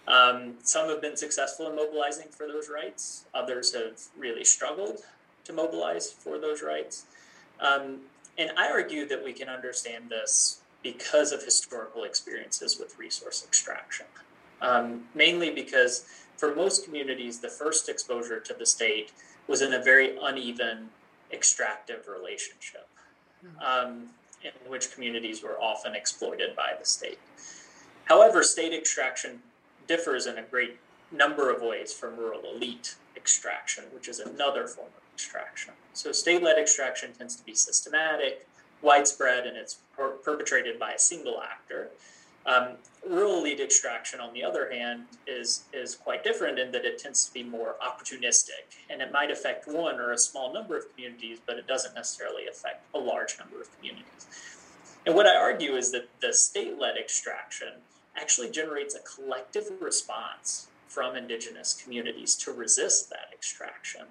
Um, 0.08 0.56
some 0.64 0.90
have 0.90 1.02
been 1.02 1.18
successful 1.18 1.70
in 1.70 1.76
mobilizing 1.76 2.28
for 2.30 2.48
those 2.48 2.70
rights, 2.70 3.26
others 3.34 3.74
have 3.74 4.00
really 4.18 4.44
struggled 4.44 5.00
to 5.46 5.54
mobilize 5.54 6.12
for 6.12 6.38
those 6.38 6.62
rights. 6.62 7.06
Um, 7.60 8.02
and 8.38 8.52
I 8.58 8.70
argue 8.70 9.08
that 9.08 9.24
we 9.24 9.34
can 9.34 9.50
understand 9.50 10.10
this 10.10 10.62
because 10.82 11.32
of 11.32 11.44
historical 11.44 12.04
experiences 12.04 12.80
with 12.80 12.98
resource 12.98 13.44
extraction. 13.46 14.06
Um, 14.62 15.06
mainly 15.14 15.50
because 15.50 16.06
for 16.38 16.56
most 16.56 16.86
communities, 16.86 17.40
the 17.40 17.50
first 17.50 17.90
exposure 17.90 18.40
to 18.40 18.54
the 18.54 18.66
state 18.66 19.12
was 19.48 19.62
in 19.62 19.74
a 19.74 19.84
very 19.84 20.18
uneven 20.22 20.90
extractive 21.32 22.08
relationship, 22.08 22.88
um, 23.66 24.08
in 24.44 24.52
which 24.70 24.94
communities 24.94 25.44
were 25.44 25.60
often 25.62 25.96
exploited 25.96 26.56
by 26.56 26.74
the 26.80 26.86
state. 26.86 27.20
However, 28.06 28.44
state 28.44 28.74
extraction 28.74 29.42
differs 29.88 30.26
in 30.26 30.38
a 30.38 30.44
great 30.44 30.78
number 31.12 31.54
of 31.54 31.62
ways 31.62 31.94
from 31.94 32.16
rural 32.16 32.42
elite 32.56 32.96
extraction, 33.16 33.86
which 33.94 34.08
is 34.08 34.20
another 34.20 34.68
form 34.68 34.88
of 34.96 35.04
extraction. 35.14 35.74
So, 35.94 36.12
state 36.12 36.42
led 36.42 36.58
extraction 36.58 37.14
tends 37.14 37.36
to 37.36 37.44
be 37.44 37.54
systematic, 37.54 38.48
widespread, 38.82 39.46
and 39.46 39.58
it's 39.58 39.80
per- 39.96 40.12
perpetrated 40.12 40.80
by 40.80 40.94
a 40.94 41.00
single 41.00 41.42
actor. 41.42 41.90
Um, 42.46 42.78
rural 43.08 43.40
elite 43.40 43.60
extraction, 43.60 44.20
on 44.20 44.34
the 44.34 44.44
other 44.44 44.72
hand, 44.72 45.04
is, 45.28 45.64
is 45.74 45.96
quite 45.96 46.24
different 46.24 46.58
in 46.58 46.72
that 46.72 46.86
it 46.86 46.98
tends 46.98 47.26
to 47.26 47.34
be 47.34 47.44
more 47.44 47.76
opportunistic 47.86 48.78
and 48.90 49.02
it 49.02 49.12
might 49.12 49.30
affect 49.30 49.68
one 49.68 50.00
or 50.00 50.14
a 50.14 50.18
small 50.18 50.54
number 50.54 50.78
of 50.78 50.92
communities, 50.94 51.40
but 51.46 51.58
it 51.58 51.68
doesn't 51.68 51.94
necessarily 51.96 52.39
affect 52.50 52.86
a 52.94 53.00
large 53.00 53.38
number 53.40 53.62
of 53.62 53.76
communities. 53.78 54.28
And 55.06 55.16
what 55.16 55.28
I 55.28 55.36
argue 55.36 55.76
is 55.76 55.92
that 55.92 56.10
the 56.22 56.34
state 56.34 56.78
led 56.78 56.98
extraction 56.98 57.74
actually 58.16 58.50
generates 58.50 58.96
a 58.96 59.00
collective 59.00 59.72
response 59.80 60.68
from 60.88 61.16
indigenous 61.16 61.80
communities 61.82 62.36
to 62.36 62.52
resist 62.52 63.10
that 63.10 63.30
extraction. 63.34 64.06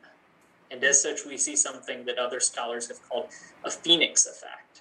And 0.71 0.83
as 0.85 1.03
such, 1.03 1.25
we 1.27 1.37
see 1.37 1.57
something 1.57 2.05
that 2.07 2.19
other 2.19 2.41
scholars 2.41 2.89
have 2.89 3.07
called 3.09 3.29
a 3.65 3.71
phoenix 3.71 4.27
effect, 4.27 4.81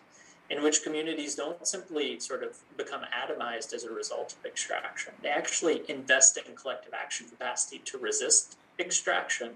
in 0.50 0.63
which 0.63 0.84
communities 0.84 1.36
don't 1.36 1.67
simply 1.67 2.20
sort 2.20 2.43
of 2.43 2.58
become 2.78 3.02
atomized 3.02 3.74
as 3.74 3.84
a 3.84 3.91
result 3.91 4.36
of 4.39 4.46
extraction. 4.46 5.13
They 5.22 5.30
actually 5.30 5.82
invest 5.89 6.38
in 6.38 6.56
collective 6.56 6.93
action 6.93 7.28
capacity 7.30 7.82
to 7.86 7.98
resist 7.98 8.58
extraction 8.80 9.56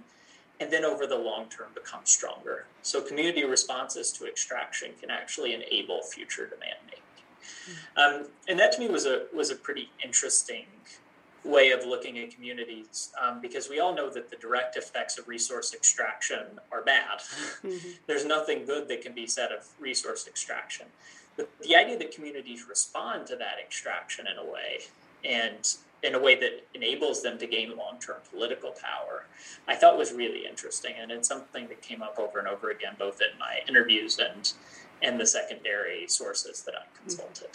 and 0.62 0.72
then 0.72 0.86
over 0.86 1.08
the 1.08 1.18
long 1.18 1.50
term 1.50 1.70
become 1.74 2.02
stronger. 2.04 2.66
So 2.84 3.02
community 3.02 3.44
responses 3.44 4.12
to 4.14 4.28
extraction 4.28 4.92
can 5.00 5.10
actually 5.10 5.54
enable 5.54 6.04
future 6.04 6.46
demand 6.46 6.78
making. 6.86 7.02
Um, 7.98 8.28
and 8.48 8.60
that 8.60 8.72
to 8.74 8.80
me 8.80 8.88
was 8.88 9.06
a 9.06 9.26
was 9.34 9.50
a 9.50 9.56
pretty 9.56 9.90
interesting 10.04 10.66
way 11.44 11.72
of 11.72 11.84
looking 11.86 12.20
at 12.20 12.30
communities 12.30 13.12
um, 13.20 13.42
because 13.42 13.68
we 13.68 13.80
all 13.80 13.96
know 13.96 14.12
that 14.12 14.30
the 14.30 14.36
direct 14.36 14.78
effects 14.78 15.18
of 15.18 15.28
resource 15.28 15.74
extraction 15.74 16.60
are 16.72 16.84
bad. 16.84 17.20
Mm-hmm. 17.64 17.90
There's 18.08 18.26
nothing 18.26 18.66
good 18.66 18.88
that 18.90 19.02
can 19.02 19.14
be 19.14 19.26
said 19.26 19.52
of 19.52 19.68
resource 19.80 20.28
extraction. 20.28 20.86
But 21.36 21.50
the 21.60 21.76
idea 21.76 21.98
that 21.98 22.12
communities 22.12 22.66
respond 22.70 23.26
to 23.28 23.36
that 23.38 23.56
extraction 23.60 24.28
in 24.28 24.38
a 24.38 24.46
way 24.46 24.82
and 25.24 25.76
in 26.04 26.16
a 26.16 26.20
way 26.20 26.36
that 26.36 26.66
enables 26.74 27.22
them 27.22 27.38
to 27.38 27.46
gain 27.46 27.76
long-term 27.78 28.18
political 28.32 28.72
power 28.72 29.26
i 29.68 29.76
thought 29.76 29.98
was 29.98 30.12
really 30.14 30.46
interesting. 30.46 30.94
And 31.00 31.12
it's 31.12 31.28
something 31.28 31.68
that 31.68 31.82
came 31.82 32.02
up 32.02 32.20
over 32.20 32.40
and 32.40 32.48
over 32.48 32.70
again 32.72 32.96
both 32.98 33.20
in 33.22 33.38
my 33.40 33.60
interviews 33.68 34.20
and 34.20 34.54
and 35.02 35.20
the 35.20 35.26
secondary 35.26 36.08
sources 36.08 36.62
that 36.64 36.76
i 36.76 36.84
mm-hmm. 36.84 37.04
consulted. 37.04 37.50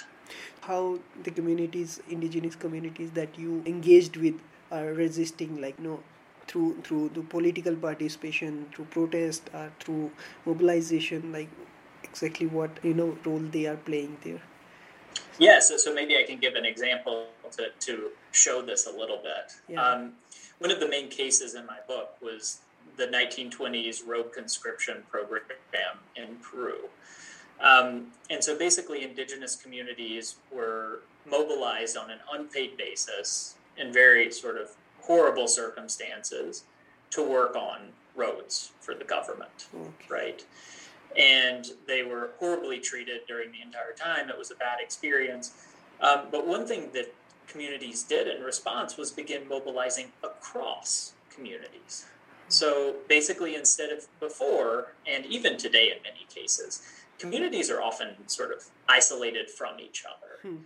How 0.60 0.98
the 1.22 1.30
communities 1.30 2.00
indigenous 2.08 2.56
communities 2.56 3.10
that 3.12 3.38
you 3.38 3.62
engaged 3.66 4.16
with 4.16 4.40
are 4.70 4.92
resisting 5.04 5.60
like 5.60 5.78
no 5.78 6.00
through 6.48 6.72
through 6.84 7.10
the 7.14 7.22
political 7.36 7.76
participation 7.86 8.66
through 8.72 8.88
protest 8.96 9.50
or 9.60 9.70
through 9.80 10.10
mobilization 10.44 11.32
like 11.32 11.48
exactly 12.04 12.46
what 12.58 12.84
you 12.90 12.94
know 12.94 13.16
role 13.24 13.48
they 13.56 13.66
are 13.66 13.80
playing 13.88 14.16
there? 14.24 14.42
Yeah, 15.38 15.60
so, 15.60 15.76
so 15.76 15.92
maybe 15.94 16.16
I 16.16 16.22
can 16.22 16.38
give 16.38 16.54
an 16.54 16.64
example 16.64 17.26
to, 17.56 17.68
to 17.86 18.10
show 18.36 18.62
this 18.62 18.86
a 18.86 18.90
little 18.90 19.18
bit. 19.18 19.54
Yeah. 19.68 19.82
Um, 19.82 20.12
one 20.58 20.70
of 20.70 20.80
the 20.80 20.88
main 20.88 21.08
cases 21.08 21.54
in 21.54 21.66
my 21.66 21.78
book 21.86 22.16
was 22.20 22.60
the 22.96 23.06
1920s 23.06 24.06
road 24.06 24.32
conscription 24.32 25.02
program 25.10 25.42
in 26.16 26.36
Peru. 26.36 26.88
Um, 27.60 28.08
and 28.30 28.42
so 28.42 28.58
basically, 28.58 29.02
indigenous 29.02 29.56
communities 29.56 30.36
were 30.52 31.00
mobilized 31.28 31.96
on 31.96 32.10
an 32.10 32.18
unpaid 32.32 32.76
basis 32.76 33.56
in 33.76 33.92
very 33.92 34.30
sort 34.30 34.56
of 34.56 34.70
horrible 35.00 35.48
circumstances 35.48 36.64
to 37.10 37.22
work 37.22 37.56
on 37.56 37.80
roads 38.14 38.72
for 38.80 38.94
the 38.94 39.04
government, 39.04 39.68
okay. 39.74 39.90
right? 40.08 40.44
and 41.16 41.66
they 41.86 42.02
were 42.02 42.30
horribly 42.38 42.78
treated 42.78 43.20
during 43.26 43.50
the 43.52 43.62
entire 43.62 43.92
time. 43.92 44.28
It 44.28 44.38
was 44.38 44.50
a 44.50 44.54
bad 44.54 44.78
experience. 44.80 45.52
Um, 46.00 46.22
but 46.30 46.46
one 46.46 46.66
thing 46.66 46.90
that 46.92 47.14
communities 47.46 48.02
did 48.02 48.28
in 48.28 48.42
response 48.42 48.96
was 48.96 49.10
begin 49.10 49.48
mobilizing 49.48 50.12
across 50.22 51.12
communities. 51.34 52.06
So 52.48 52.96
basically, 53.08 53.54
instead 53.56 53.90
of 53.90 54.06
before, 54.20 54.94
and 55.06 55.26
even 55.26 55.56
today 55.56 55.92
in 55.96 56.02
many 56.02 56.26
cases, 56.32 56.82
communities 57.18 57.70
are 57.70 57.82
often 57.82 58.28
sort 58.28 58.52
of 58.52 58.64
isolated 58.88 59.50
from 59.50 59.80
each 59.80 60.04
other. 60.04 60.48
Hmm. 60.48 60.62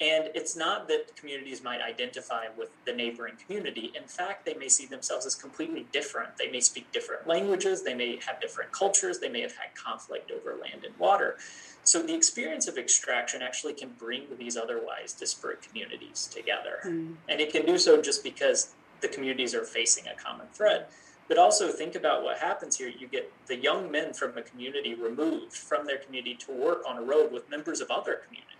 And 0.00 0.30
it's 0.34 0.56
not 0.56 0.88
that 0.88 1.14
communities 1.14 1.62
might 1.62 1.82
identify 1.82 2.46
with 2.56 2.70
the 2.86 2.92
neighboring 2.92 3.34
community. 3.44 3.92
In 3.94 4.04
fact, 4.04 4.46
they 4.46 4.54
may 4.54 4.68
see 4.68 4.86
themselves 4.86 5.26
as 5.26 5.34
completely 5.34 5.86
different. 5.92 6.38
They 6.38 6.50
may 6.50 6.60
speak 6.60 6.90
different 6.90 7.26
languages, 7.26 7.82
they 7.82 7.94
may 7.94 8.18
have 8.26 8.40
different 8.40 8.72
cultures, 8.72 9.18
they 9.18 9.28
may 9.28 9.42
have 9.42 9.54
had 9.56 9.74
conflict 9.74 10.30
over 10.30 10.56
land 10.56 10.84
and 10.86 10.98
water. 10.98 11.36
So 11.84 12.02
the 12.02 12.14
experience 12.14 12.66
of 12.66 12.78
extraction 12.78 13.42
actually 13.42 13.74
can 13.74 13.90
bring 13.98 14.22
these 14.38 14.56
otherwise 14.56 15.12
disparate 15.12 15.60
communities 15.60 16.30
together. 16.32 16.78
Mm. 16.86 17.16
And 17.28 17.40
it 17.40 17.52
can 17.52 17.66
do 17.66 17.76
so 17.76 18.00
just 18.00 18.24
because 18.24 18.72
the 19.02 19.08
communities 19.08 19.54
are 19.54 19.64
facing 19.64 20.06
a 20.06 20.14
common 20.14 20.46
threat. 20.54 20.90
But 21.28 21.38
also 21.38 21.68
think 21.68 21.94
about 21.94 22.24
what 22.24 22.38
happens 22.38 22.76
here. 22.76 22.88
You 22.88 23.06
get 23.06 23.30
the 23.46 23.56
young 23.56 23.90
men 23.90 24.14
from 24.14 24.36
a 24.36 24.42
community 24.42 24.94
removed 24.94 25.52
from 25.52 25.86
their 25.86 25.98
community 25.98 26.34
to 26.36 26.52
work 26.52 26.82
on 26.88 26.96
a 26.96 27.02
road 27.02 27.32
with 27.32 27.48
members 27.50 27.80
of 27.80 27.90
other 27.90 28.20
communities 28.26 28.59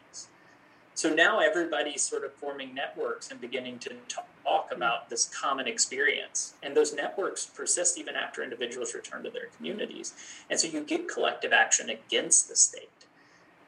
so 1.00 1.08
now 1.08 1.38
everybody's 1.38 2.02
sort 2.02 2.26
of 2.26 2.34
forming 2.34 2.74
networks 2.74 3.30
and 3.30 3.40
beginning 3.40 3.78
to 3.78 3.94
talk 4.06 4.68
hmm. 4.68 4.76
about 4.76 5.08
this 5.08 5.24
common 5.24 5.66
experience. 5.66 6.52
And 6.62 6.76
those 6.76 6.92
networks 6.92 7.46
persist 7.46 7.96
even 7.96 8.16
after 8.16 8.42
individuals 8.42 8.92
return 8.92 9.22
to 9.22 9.30
their 9.30 9.46
communities. 9.56 10.12
And 10.50 10.60
so 10.60 10.68
you 10.68 10.84
get 10.84 11.08
collective 11.08 11.54
action 11.54 11.88
against 11.88 12.50
the 12.50 12.54
state. 12.54 12.90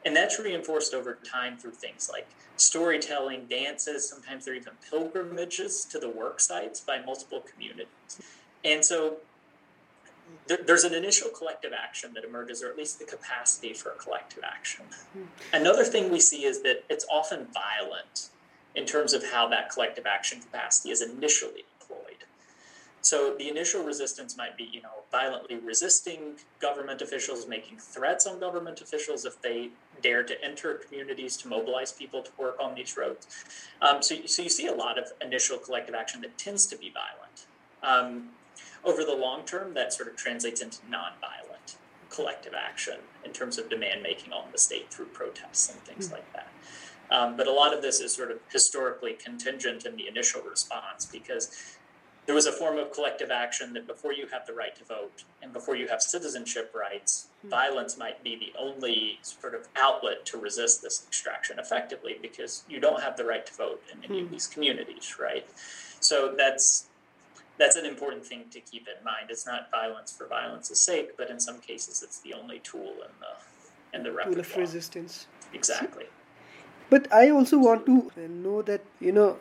And 0.05 0.15
that's 0.15 0.37
reinforced 0.37 0.93
over 0.93 1.17
time 1.27 1.57
through 1.57 1.71
things 1.71 2.07
like 2.13 2.27
storytelling, 2.57 3.47
dances, 3.49 4.07
sometimes 4.07 4.45
there 4.45 4.53
are 4.53 4.57
even 4.57 4.73
pilgrimages 4.87 5.85
to 5.85 5.97
the 5.97 6.09
work 6.09 6.39
sites 6.39 6.81
by 6.81 6.99
multiple 7.03 7.43
communities. 7.51 8.21
And 8.63 8.85
so 8.85 9.17
there, 10.47 10.59
there's 10.65 10.83
an 10.83 10.93
initial 10.93 11.29
collective 11.29 11.71
action 11.73 12.13
that 12.13 12.23
emerges, 12.23 12.63
or 12.63 12.69
at 12.69 12.77
least 12.77 12.99
the 12.99 13.05
capacity 13.05 13.73
for 13.73 13.91
a 13.91 13.95
collective 13.95 14.43
action. 14.43 14.85
Hmm. 15.13 15.23
Another 15.53 15.83
thing 15.83 16.11
we 16.11 16.19
see 16.19 16.45
is 16.45 16.61
that 16.63 16.83
it's 16.89 17.05
often 17.11 17.47
violent 17.53 18.29
in 18.75 18.85
terms 18.85 19.13
of 19.13 19.31
how 19.31 19.47
that 19.49 19.69
collective 19.69 20.05
action 20.05 20.39
capacity 20.41 20.89
is 20.89 21.01
initially 21.01 21.65
deployed. 21.79 22.25
So 23.01 23.35
the 23.37 23.49
initial 23.49 23.83
resistance 23.83 24.37
might 24.37 24.55
be, 24.55 24.63
you 24.63 24.81
know, 24.81 25.03
violently 25.11 25.57
resisting 25.57 26.35
government 26.59 27.01
officials, 27.01 27.47
making 27.47 27.77
threats 27.77 28.25
on 28.25 28.39
government 28.39 28.79
officials 28.79 29.25
if 29.25 29.41
they 29.41 29.69
dare 30.01 30.23
to 30.23 30.43
enter 30.43 30.75
communities 30.75 31.35
to 31.37 31.49
mobilize 31.49 31.91
people 31.91 32.21
to 32.21 32.31
work 32.37 32.57
on 32.61 32.75
these 32.75 32.95
roads. 32.95 33.27
Um, 33.81 34.01
so, 34.01 34.15
so 34.25 34.41
you 34.41 34.49
see 34.49 34.67
a 34.67 34.73
lot 34.73 34.97
of 34.97 35.11
initial 35.21 35.57
collective 35.57 35.95
action 35.95 36.21
that 36.21 36.37
tends 36.37 36.65
to 36.67 36.77
be 36.77 36.91
violent. 36.91 37.45
Um, 37.83 38.29
over 38.85 39.03
the 39.03 39.15
long 39.15 39.43
term, 39.45 39.73
that 39.73 39.93
sort 39.93 40.09
of 40.09 40.15
translates 40.15 40.61
into 40.61 40.79
nonviolent 40.89 41.75
collective 42.09 42.53
action 42.53 42.97
in 43.25 43.31
terms 43.31 43.57
of 43.57 43.69
demand 43.69 44.03
making 44.03 44.31
on 44.31 44.45
the 44.51 44.57
state 44.57 44.91
through 44.91 45.07
protests 45.07 45.71
and 45.71 45.79
things 45.81 46.05
mm-hmm. 46.05 46.15
like 46.15 46.33
that. 46.33 46.47
Um, 47.11 47.35
but 47.35 47.47
a 47.47 47.51
lot 47.51 47.73
of 47.73 47.81
this 47.81 47.99
is 47.99 48.13
sort 48.13 48.31
of 48.31 48.39
historically 48.51 49.13
contingent 49.13 49.85
in 49.85 49.95
the 49.95 50.07
initial 50.07 50.41
response 50.41 51.05
because 51.05 51.77
there 52.25 52.35
was 52.35 52.45
a 52.45 52.51
form 52.51 52.77
of 52.77 52.91
collective 52.93 53.31
action 53.31 53.73
that 53.73 53.85
before 53.85 54.13
you 54.13 54.27
have 54.27 54.45
the 54.47 54.53
right 54.53 54.75
to 54.77 54.85
vote 54.85 55.23
and 55.41 55.51
before 55.51 55.75
you 55.75 55.87
have 55.87 56.01
citizenship 56.01 56.73
rights, 56.73 57.27
mm-hmm. 57.39 57.49
violence 57.49 57.97
might 57.97 58.23
be 58.23 58.35
the 58.35 58.57
only 58.57 59.19
sort 59.21 59.53
of 59.53 59.67
outlet 59.75 60.25
to 60.27 60.37
resist 60.37 60.81
this 60.81 61.03
extraction 61.07 61.59
effectively 61.59 62.17
because 62.21 62.63
you 62.69 62.79
don't 62.79 63.01
have 63.01 63.17
the 63.17 63.25
right 63.25 63.45
to 63.45 63.53
vote 63.53 63.83
in 63.91 63.99
any 63.99 64.07
mm-hmm. 64.07 64.17
of 64.17 64.27
hmm. 64.27 64.33
these 64.33 64.47
communities, 64.47 65.17
right? 65.19 65.45
So 65.99 66.33
that's 66.37 66.87
that's 67.57 67.75
an 67.75 67.85
important 67.85 68.25
thing 68.25 68.45
to 68.51 68.59
keep 68.59 68.87
in 68.87 69.03
mind. 69.03 69.27
It's 69.29 69.45
not 69.45 69.69
violence 69.71 70.11
for 70.11 70.27
violence's 70.27 70.79
sake, 70.79 71.17
but 71.17 71.29
in 71.29 71.39
some 71.39 71.59
cases, 71.59 72.01
it's 72.03 72.19
the 72.19 72.33
only 72.33 72.59
tool 72.59 72.93
in 73.07 73.13
the 73.19 73.97
in 73.97 74.03
the 74.03 74.11
repertoire. 74.11 74.43
Tool 74.43 74.53
of 74.53 74.57
resistance. 74.57 75.27
Exactly. 75.53 76.05
But 76.89 77.11
I 77.13 77.29
also 77.29 77.57
want 77.57 77.85
to 77.85 78.11
know 78.27 78.61
that 78.63 78.81
you 78.99 79.11
know 79.11 79.37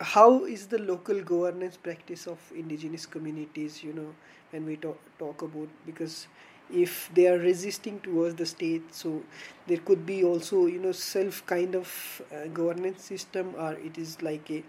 how 0.00 0.44
is 0.44 0.66
the 0.68 0.78
local 0.78 1.20
governance 1.22 1.76
practice 1.76 2.26
of 2.26 2.38
indigenous 2.54 3.06
communities. 3.06 3.82
You 3.84 3.92
know 3.92 4.14
when 4.50 4.66
we 4.66 4.76
talk 4.76 4.98
talk 5.18 5.42
about 5.42 5.68
because 5.86 6.26
if 6.72 7.10
they 7.14 7.26
are 7.26 7.38
resisting 7.38 7.98
towards 8.00 8.36
the 8.36 8.46
state 8.46 8.94
so 8.94 9.22
there 9.66 9.78
could 9.78 10.06
be 10.06 10.22
also 10.22 10.66
you 10.66 10.78
know 10.78 10.92
self 10.92 11.44
kind 11.46 11.74
of 11.74 12.22
uh, 12.32 12.46
governance 12.48 13.02
system 13.02 13.54
or 13.58 13.72
it 13.74 13.98
is 13.98 14.22
like 14.22 14.50
a 14.50 14.62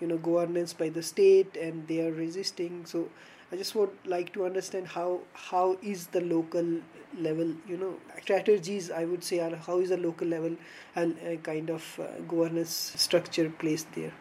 you 0.00 0.06
know 0.06 0.18
governance 0.18 0.72
by 0.72 0.88
the 0.88 1.02
state 1.02 1.56
and 1.56 1.86
they 1.88 2.00
are 2.06 2.12
resisting. 2.12 2.84
So 2.86 3.08
i 3.52 3.56
just 3.56 3.74
would 3.76 3.90
like 4.12 4.32
to 4.32 4.44
understand 4.44 4.88
how 4.88 5.20
how 5.32 5.76
is 5.80 6.08
the 6.14 6.20
local 6.20 6.70
level 7.26 7.52
you 7.72 7.76
know 7.82 7.94
strategies 8.22 8.90
i 8.90 9.04
would 9.04 9.22
say 9.22 9.38
are 9.38 9.54
how 9.66 9.78
is 9.78 9.90
the 9.90 9.96
local 9.96 10.26
level 10.26 10.56
and 10.96 11.16
uh, 11.20 11.36
kind 11.50 11.70
of 11.70 11.84
uh, 12.00 12.08
governance 12.32 12.92
structure 12.96 13.48
placed 13.60 13.92
there 13.92 14.12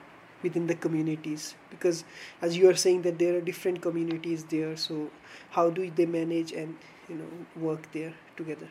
within 0.43 0.67
the 0.67 0.75
communities? 0.75 1.55
Because 1.71 2.03
as 2.41 2.57
you 2.57 2.69
are 2.69 2.75
saying 2.75 3.01
that 3.03 3.17
there 3.19 3.35
are 3.37 3.41
different 3.41 3.81
communities 3.81 4.43
there 4.45 4.77
so 4.77 5.09
how 5.49 5.69
do 5.69 5.89
they 5.89 6.05
manage 6.05 6.51
and 6.51 6.77
you 7.09 7.15
know 7.15 7.31
work 7.69 7.91
there 7.91 8.13
together 8.37 8.67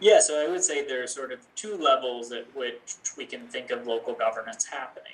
yeah, 0.00 0.20
so 0.20 0.44
I 0.44 0.50
would 0.50 0.62
say 0.62 0.86
there 0.86 1.02
are 1.02 1.06
sort 1.06 1.32
of 1.32 1.40
two 1.54 1.76
levels 1.76 2.32
at 2.32 2.54
which 2.54 2.96
we 3.16 3.26
can 3.26 3.46
think 3.46 3.70
of 3.70 3.86
local 3.86 4.14
governance 4.14 4.66
happening. 4.66 5.12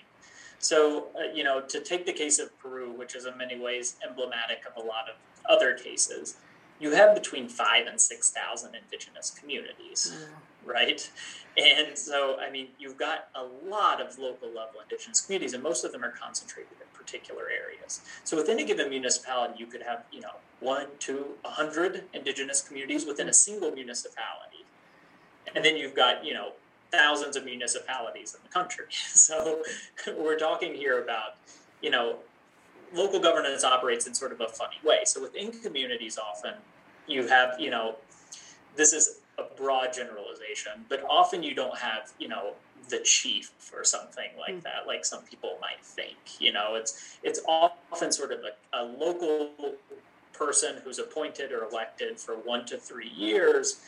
So, 0.58 1.06
uh, 1.16 1.32
you 1.32 1.44
know, 1.44 1.60
to 1.60 1.80
take 1.80 2.04
the 2.04 2.12
case 2.12 2.38
of 2.38 2.56
Peru, 2.58 2.90
which 2.90 3.14
is 3.14 3.26
in 3.26 3.36
many 3.38 3.58
ways 3.58 3.96
emblematic 4.06 4.62
of 4.66 4.82
a 4.82 4.86
lot 4.86 5.08
of 5.08 5.16
other 5.48 5.74
cases, 5.74 6.36
you 6.80 6.92
have 6.92 7.14
between 7.14 7.48
five 7.48 7.86
and 7.86 8.00
6,000 8.00 8.74
indigenous 8.74 9.30
communities, 9.30 10.14
mm. 10.14 10.68
right? 10.68 11.10
And 11.56 11.98
so, 11.98 12.38
I 12.38 12.50
mean, 12.50 12.68
you've 12.78 12.96
got 12.96 13.28
a 13.34 13.42
lot 13.68 14.00
of 14.00 14.18
local 14.18 14.48
level 14.48 14.80
indigenous 14.82 15.20
communities, 15.20 15.54
and 15.54 15.62
most 15.62 15.84
of 15.84 15.92
them 15.92 16.04
are 16.04 16.12
concentrated 16.12 16.72
in 16.80 16.86
particular 16.92 17.44
areas. 17.44 18.00
So 18.24 18.36
within 18.36 18.58
a 18.60 18.64
given 18.64 18.90
municipality, 18.90 19.54
you 19.58 19.66
could 19.66 19.82
have, 19.82 20.04
you 20.12 20.20
know, 20.20 20.36
one, 20.60 20.86
two, 20.98 21.34
a 21.44 21.50
hundred 21.50 22.04
indigenous 22.12 22.60
communities 22.60 23.06
within 23.06 23.28
a 23.28 23.32
single 23.32 23.72
municipality. 23.72 24.57
And 25.54 25.64
then 25.64 25.76
you've 25.76 25.94
got, 25.94 26.24
you 26.24 26.34
know, 26.34 26.52
thousands 26.90 27.36
of 27.36 27.44
municipalities 27.44 28.34
in 28.34 28.40
the 28.42 28.52
country. 28.52 28.86
So 29.14 29.62
we're 30.16 30.38
talking 30.38 30.74
here 30.74 31.02
about, 31.02 31.34
you 31.82 31.90
know, 31.90 32.16
local 32.94 33.20
governance 33.20 33.64
operates 33.64 34.06
in 34.06 34.14
sort 34.14 34.32
of 34.32 34.40
a 34.40 34.48
funny 34.48 34.76
way. 34.84 35.00
So 35.04 35.22
within 35.22 35.52
communities, 35.52 36.18
often 36.18 36.54
you 37.06 37.26
have, 37.26 37.58
you 37.58 37.70
know, 37.70 37.96
this 38.76 38.92
is 38.92 39.20
a 39.38 39.44
broad 39.56 39.92
generalization, 39.92 40.72
but 40.88 41.04
often 41.08 41.42
you 41.42 41.54
don't 41.54 41.76
have, 41.76 42.12
you 42.18 42.28
know, 42.28 42.52
the 42.88 43.00
chief 43.00 43.52
or 43.74 43.84
something 43.84 44.30
like 44.38 44.56
mm. 44.56 44.62
that, 44.62 44.86
like 44.86 45.04
some 45.04 45.22
people 45.22 45.58
might 45.60 45.82
think. 45.82 46.16
You 46.38 46.52
know, 46.52 46.74
it's 46.74 47.18
it's 47.22 47.40
often 47.46 48.12
sort 48.12 48.32
of 48.32 48.40
a, 48.40 48.78
a 48.80 48.84
local 48.84 49.50
person 50.32 50.76
who's 50.84 50.98
appointed 50.98 51.52
or 51.52 51.64
elected 51.64 52.18
for 52.18 52.34
one 52.34 52.64
to 52.66 52.78
three 52.78 53.10
years, 53.10 53.80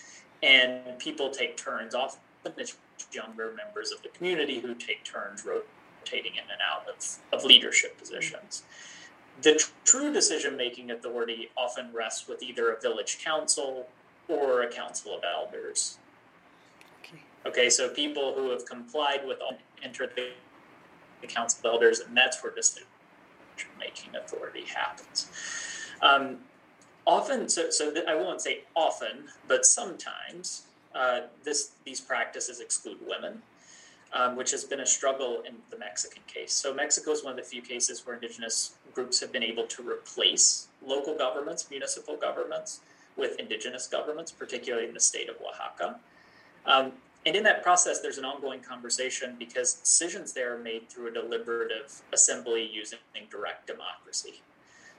and 0.42 0.98
people 0.98 1.30
take 1.30 1.56
turns. 1.56 1.94
Often 1.94 2.20
it's 2.56 2.76
younger 3.12 3.52
members 3.56 3.92
of 3.92 4.02
the 4.02 4.08
community 4.10 4.60
who 4.60 4.74
take 4.74 5.04
turns 5.04 5.44
rotating 5.44 6.34
in 6.34 6.44
and 6.50 6.60
out 6.64 6.86
of, 6.88 7.38
of 7.38 7.44
leadership 7.44 7.98
positions. 7.98 8.62
The 9.42 9.54
tr- 9.54 9.70
true 9.84 10.12
decision 10.12 10.56
making 10.56 10.90
authority 10.90 11.50
often 11.56 11.92
rests 11.92 12.28
with 12.28 12.42
either 12.42 12.72
a 12.72 12.80
village 12.80 13.18
council 13.24 13.86
or 14.28 14.62
a 14.62 14.68
council 14.70 15.16
of 15.16 15.22
elders. 15.24 15.98
Okay, 17.00 17.22
okay 17.46 17.70
so 17.70 17.88
people 17.88 18.34
who 18.34 18.50
have 18.50 18.64
complied 18.66 19.26
with 19.26 19.40
all 19.40 19.56
enter 19.82 20.06
the, 20.06 20.30
the 21.20 21.26
council 21.26 21.60
of 21.60 21.74
elders, 21.74 22.00
and 22.00 22.16
that's 22.16 22.42
where 22.42 22.54
decision 22.54 22.86
making 23.78 24.14
authority 24.14 24.64
happens. 24.64 25.28
Um, 26.02 26.38
often, 27.06 27.48
so, 27.48 27.70
so 27.70 27.94
I 28.08 28.14
won't 28.14 28.40
say 28.40 28.60
often, 28.74 29.24
but 29.48 29.66
sometimes 29.66 30.62
uh, 30.94 31.22
this 31.44 31.72
these 31.84 32.00
practices 32.00 32.60
exclude 32.60 32.98
women. 33.06 33.42
Um, 34.12 34.34
which 34.34 34.50
has 34.50 34.64
been 34.64 34.80
a 34.80 34.86
struggle 34.86 35.40
in 35.46 35.54
the 35.70 35.78
Mexican 35.78 36.22
case. 36.26 36.52
So, 36.52 36.74
Mexico 36.74 37.12
is 37.12 37.22
one 37.22 37.30
of 37.30 37.36
the 37.36 37.44
few 37.44 37.62
cases 37.62 38.04
where 38.04 38.16
indigenous 38.16 38.72
groups 38.92 39.20
have 39.20 39.30
been 39.30 39.44
able 39.44 39.68
to 39.68 39.88
replace 39.88 40.66
local 40.84 41.16
governments, 41.16 41.68
municipal 41.70 42.16
governments, 42.16 42.80
with 43.16 43.38
indigenous 43.38 43.86
governments, 43.86 44.32
particularly 44.32 44.88
in 44.88 44.94
the 44.94 44.98
state 44.98 45.28
of 45.28 45.36
Oaxaca. 45.40 46.00
Um, 46.66 46.92
and 47.26 47.36
in 47.36 47.44
that 47.44 47.62
process, 47.62 48.00
there's 48.00 48.18
an 48.18 48.24
ongoing 48.24 48.60
conversation 48.60 49.36
because 49.38 49.74
decisions 49.74 50.32
there 50.32 50.54
are 50.54 50.58
made 50.58 50.88
through 50.88 51.08
a 51.08 51.12
deliberative 51.12 52.02
assembly 52.12 52.68
using 52.72 52.98
direct 53.30 53.66
democracy. 53.66 54.40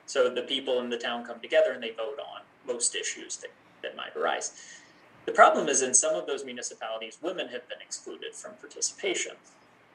So 0.06 0.30
the 0.30 0.42
people 0.42 0.80
in 0.80 0.90
the 0.90 0.98
town 0.98 1.26
come 1.26 1.40
together 1.40 1.72
and 1.72 1.82
they 1.82 1.92
vote 1.92 2.20
on 2.20 2.42
most 2.68 2.96
issues 2.96 3.38
that, 3.38 3.52
that 3.82 3.96
might 3.96 4.16
arise. 4.16 4.80
The 5.26 5.32
problem 5.32 5.68
is 5.70 5.82
in 5.82 5.94
some 5.94 6.16
of 6.16 6.26
those 6.26 6.44
municipalities, 6.44 7.18
women 7.22 7.50
have 7.50 7.68
been 7.70 7.82
excluded 7.82 8.34
from 8.34 8.54
participation, 8.56 9.34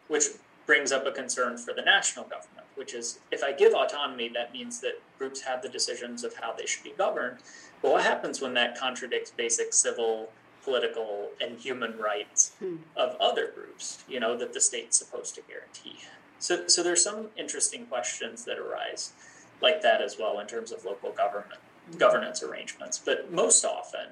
which 0.08 0.24
brings 0.66 0.92
up 0.92 1.06
a 1.06 1.12
concern 1.12 1.56
for 1.56 1.72
the 1.72 1.82
national 1.82 2.24
government, 2.24 2.66
which 2.74 2.92
is 2.94 3.20
if 3.30 3.42
I 3.42 3.52
give 3.52 3.72
autonomy, 3.72 4.28
that 4.30 4.52
means 4.52 4.80
that 4.80 5.00
groups 5.18 5.42
have 5.42 5.62
the 5.62 5.68
decisions 5.68 6.24
of 6.24 6.34
how 6.34 6.52
they 6.52 6.66
should 6.66 6.84
be 6.84 6.92
governed. 6.96 7.38
But 7.82 7.92
what 7.92 8.02
happens 8.02 8.40
when 8.40 8.54
that 8.54 8.78
contradicts 8.78 9.30
basic 9.30 9.72
civil, 9.72 10.30
political, 10.64 11.30
and 11.40 11.58
human 11.58 11.98
rights 11.98 12.52
hmm. 12.58 12.76
of 12.96 13.16
other 13.20 13.50
groups, 13.54 14.04
you 14.08 14.20
know, 14.20 14.36
that 14.36 14.52
the 14.52 14.60
state's 14.60 14.98
supposed 14.98 15.34
to 15.36 15.42
guarantee? 15.42 15.98
So, 16.38 16.66
so 16.68 16.82
there's 16.82 17.02
some 17.02 17.28
interesting 17.36 17.86
questions 17.86 18.44
that 18.44 18.58
arise 18.58 19.12
like 19.60 19.82
that 19.82 20.00
as 20.02 20.16
well 20.18 20.38
in 20.40 20.46
terms 20.46 20.72
of 20.72 20.84
local 20.84 21.12
government 21.12 21.60
governance 21.98 22.42
arrangements. 22.42 22.98
But 22.98 23.32
most 23.32 23.64
often, 23.64 24.08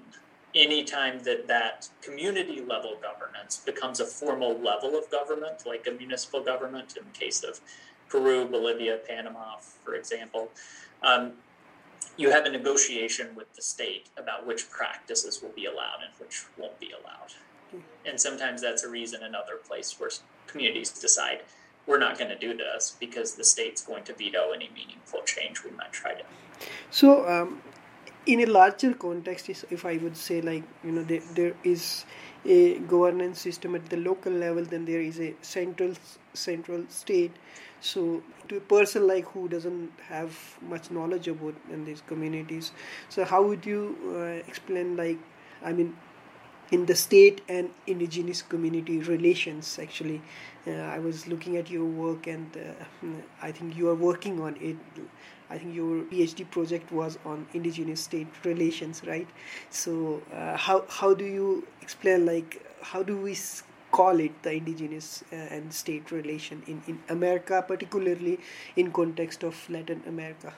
anytime 0.55 1.23
that 1.25 1.49
that 1.49 1.89
community 2.03 2.61
level 2.61 2.97
governance 3.03 3.61
becomes 3.65 4.01
a 4.01 4.05
formal 4.05 4.59
level 4.59 4.97
of 4.97 5.11
government, 5.11 5.67
like 5.67 5.87
a 5.87 5.91
municipal 5.91 6.41
government 6.41 6.97
in 6.97 7.05
the 7.05 7.19
case 7.19 7.43
of 7.43 7.61
Peru, 8.09 8.47
Bolivia, 8.47 8.99
Panama, 9.09 9.57
for 9.59 9.95
example, 9.95 10.51
um, 11.03 11.33
you 12.17 12.31
have 12.31 12.45
a 12.45 12.51
negotiation 12.51 13.35
with 13.35 13.53
the 13.55 13.63
state 13.63 14.09
about 14.17 14.47
which 14.47 14.71
practices 14.71 15.43
will 15.43 15.51
be 15.51 15.65
allowed 15.65 15.99
and 16.05 16.13
which 16.21 16.45
won't 16.57 16.79
be 16.79 16.91
allowed. 16.93 17.33
And 18.07 18.21
sometimes 18.21 18.63
that's 18.63 18.85
a 18.85 18.89
reason 18.89 19.25
another 19.25 19.57
place 19.57 19.99
where 19.99 20.11
communities 20.47 20.91
decide 20.91 21.41
we're 21.87 21.99
not 21.99 22.19
going 22.19 22.31
to 22.31 22.39
do 22.39 22.57
this 22.57 22.97
because 22.99 23.35
the 23.35 23.45
state's 23.45 23.83
going 23.83 24.05
to 24.05 24.15
veto 24.15 24.53
any 24.53 24.71
meaningful 24.75 25.21
change 25.23 25.63
we 25.65 25.71
might 25.73 25.93
try 25.93 26.15
to. 26.15 26.25
So, 26.91 27.29
um, 27.29 27.61
in 28.27 28.41
a 28.41 28.47
larger 28.47 28.93
context 28.95 29.49
if 29.71 29.85
i 29.85 29.97
would 29.99 30.17
say 30.17 30.41
like 30.41 30.63
you 30.83 30.91
know 30.91 31.03
there, 31.03 31.21
there 31.35 31.55
is 31.63 32.05
a 32.47 32.79
governance 32.81 33.41
system 33.41 33.75
at 33.75 33.89
the 33.91 33.97
local 33.97 34.33
level 34.33 34.65
then 34.65 34.85
there 34.85 35.01
is 35.01 35.21
a 35.21 35.35
central 35.43 35.93
central 36.33 36.85
state 36.89 37.33
so 37.81 38.23
to 38.49 38.57
a 38.57 38.61
person 38.61 39.07
like 39.07 39.27
who 39.27 39.49
doesn't 39.49 39.91
have 40.09 40.59
much 40.63 40.91
knowledge 40.91 41.29
about 41.29 41.55
in 41.71 41.85
these 41.85 42.03
communities 42.07 42.73
so 43.09 43.25
how 43.25 43.43
would 43.43 43.65
you 43.67 43.97
uh, 44.15 44.49
explain 44.49 44.97
like 44.97 45.19
i 45.63 45.73
mean 45.73 45.95
in 46.71 46.87
the 46.87 46.95
state 46.95 47.43
and 47.49 47.71
indigenous 47.87 48.43
community 48.43 48.99
relations 49.01 49.79
actually 49.79 50.21
uh, 50.67 50.71
i 50.71 50.99
was 50.99 51.27
looking 51.27 51.57
at 51.57 51.71
your 51.71 51.85
work 51.85 52.27
and 52.27 52.57
uh, 52.57 53.07
i 53.43 53.53
think 53.53 53.77
you 53.77 53.89
are 53.89 53.95
working 53.95 54.41
on 54.41 54.57
it 54.61 54.77
I 55.51 55.59
think 55.59 55.75
your 55.75 56.03
PhD 56.05 56.51
project 56.51 56.91
was 56.91 57.19
on 57.25 57.47
indigenous 57.53 58.01
state 58.01 58.29
relations, 58.45 59.03
right? 59.07 59.29
So 59.71 60.23
uh, 60.33 60.57
how 60.57 60.85
how 60.89 61.15
do 61.15 61.25
you 61.25 61.67
explain 61.83 62.27
like 62.27 62.65
how 62.83 63.03
do 63.03 63.17
we 63.17 63.37
call 63.93 64.19
it 64.21 64.43
the 64.43 64.55
indigenous 64.55 65.23
uh, 65.33 65.37
and 65.57 65.73
state 65.73 66.11
relation 66.11 66.63
in 66.67 66.83
in 66.87 66.99
America, 67.09 67.63
particularly 67.69 68.39
in 68.77 68.91
context 69.01 69.45
of 69.45 69.69
Latin 69.69 70.03
America? 70.07 70.55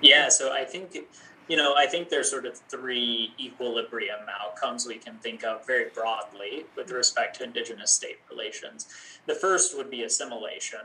Yeah, 0.00 0.28
so 0.28 0.52
I 0.52 0.64
think 0.64 0.98
you 1.48 1.56
know 1.56 1.74
I 1.76 1.86
think 1.86 2.08
there's 2.08 2.30
sort 2.30 2.46
of 2.46 2.56
three 2.56 3.32
equilibrium 3.40 4.20
outcomes 4.40 4.86
we 4.86 4.98
can 4.98 5.14
think 5.16 5.44
of 5.44 5.66
very 5.66 5.90
broadly 5.94 6.64
with 6.76 6.90
respect 6.90 7.38
to 7.38 7.44
indigenous 7.44 7.90
state 7.90 8.18
relations. 8.30 8.86
The 9.26 9.34
first 9.34 9.76
would 9.76 9.90
be 9.90 10.04
assimilation, 10.04 10.80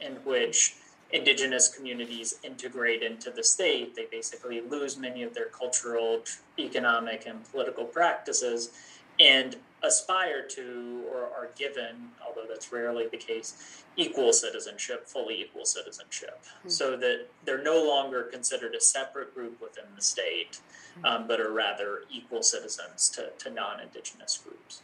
in 0.00 0.14
which 0.24 0.76
indigenous 1.10 1.68
communities 1.68 2.38
integrate 2.42 3.02
into 3.02 3.30
the 3.30 3.42
state, 3.42 3.94
they 3.96 4.06
basically 4.10 4.60
lose 4.60 4.98
many 4.98 5.22
of 5.22 5.34
their 5.34 5.46
cultural, 5.46 6.22
economic, 6.58 7.26
and 7.26 7.50
political 7.50 7.84
practices 7.84 8.70
and 9.18 9.56
aspire 9.82 10.42
to 10.42 11.04
or 11.12 11.24
are 11.24 11.50
given, 11.56 12.10
although 12.26 12.46
that's 12.48 12.72
rarely 12.72 13.06
the 13.06 13.16
case, 13.16 13.84
equal 13.96 14.32
citizenship, 14.32 15.06
fully 15.06 15.40
equal 15.40 15.64
citizenship, 15.64 16.40
mm-hmm. 16.42 16.68
so 16.68 16.96
that 16.96 17.26
they're 17.44 17.62
no 17.62 17.84
longer 17.84 18.24
considered 18.24 18.74
a 18.74 18.80
separate 18.80 19.34
group 19.34 19.60
within 19.60 19.84
the 19.94 20.02
state, 20.02 20.60
hmm. 20.98 21.04
um, 21.04 21.28
but 21.28 21.40
are 21.40 21.52
rather 21.52 22.00
equal 22.10 22.42
citizens 22.42 23.08
to, 23.08 23.30
to 23.38 23.50
non 23.50 23.80
indigenous 23.80 24.38
groups 24.42 24.82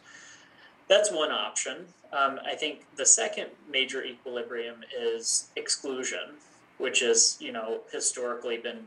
that's 0.87 1.11
one 1.11 1.31
option. 1.31 1.85
Um, 2.13 2.39
I 2.45 2.55
think 2.55 2.85
the 2.95 3.05
second 3.05 3.49
major 3.69 4.03
equilibrium 4.03 4.83
is 4.97 5.49
exclusion, 5.55 6.35
which 6.77 6.99
has 6.99 7.37
you 7.39 7.51
know 7.51 7.81
historically 7.91 8.57
been 8.57 8.85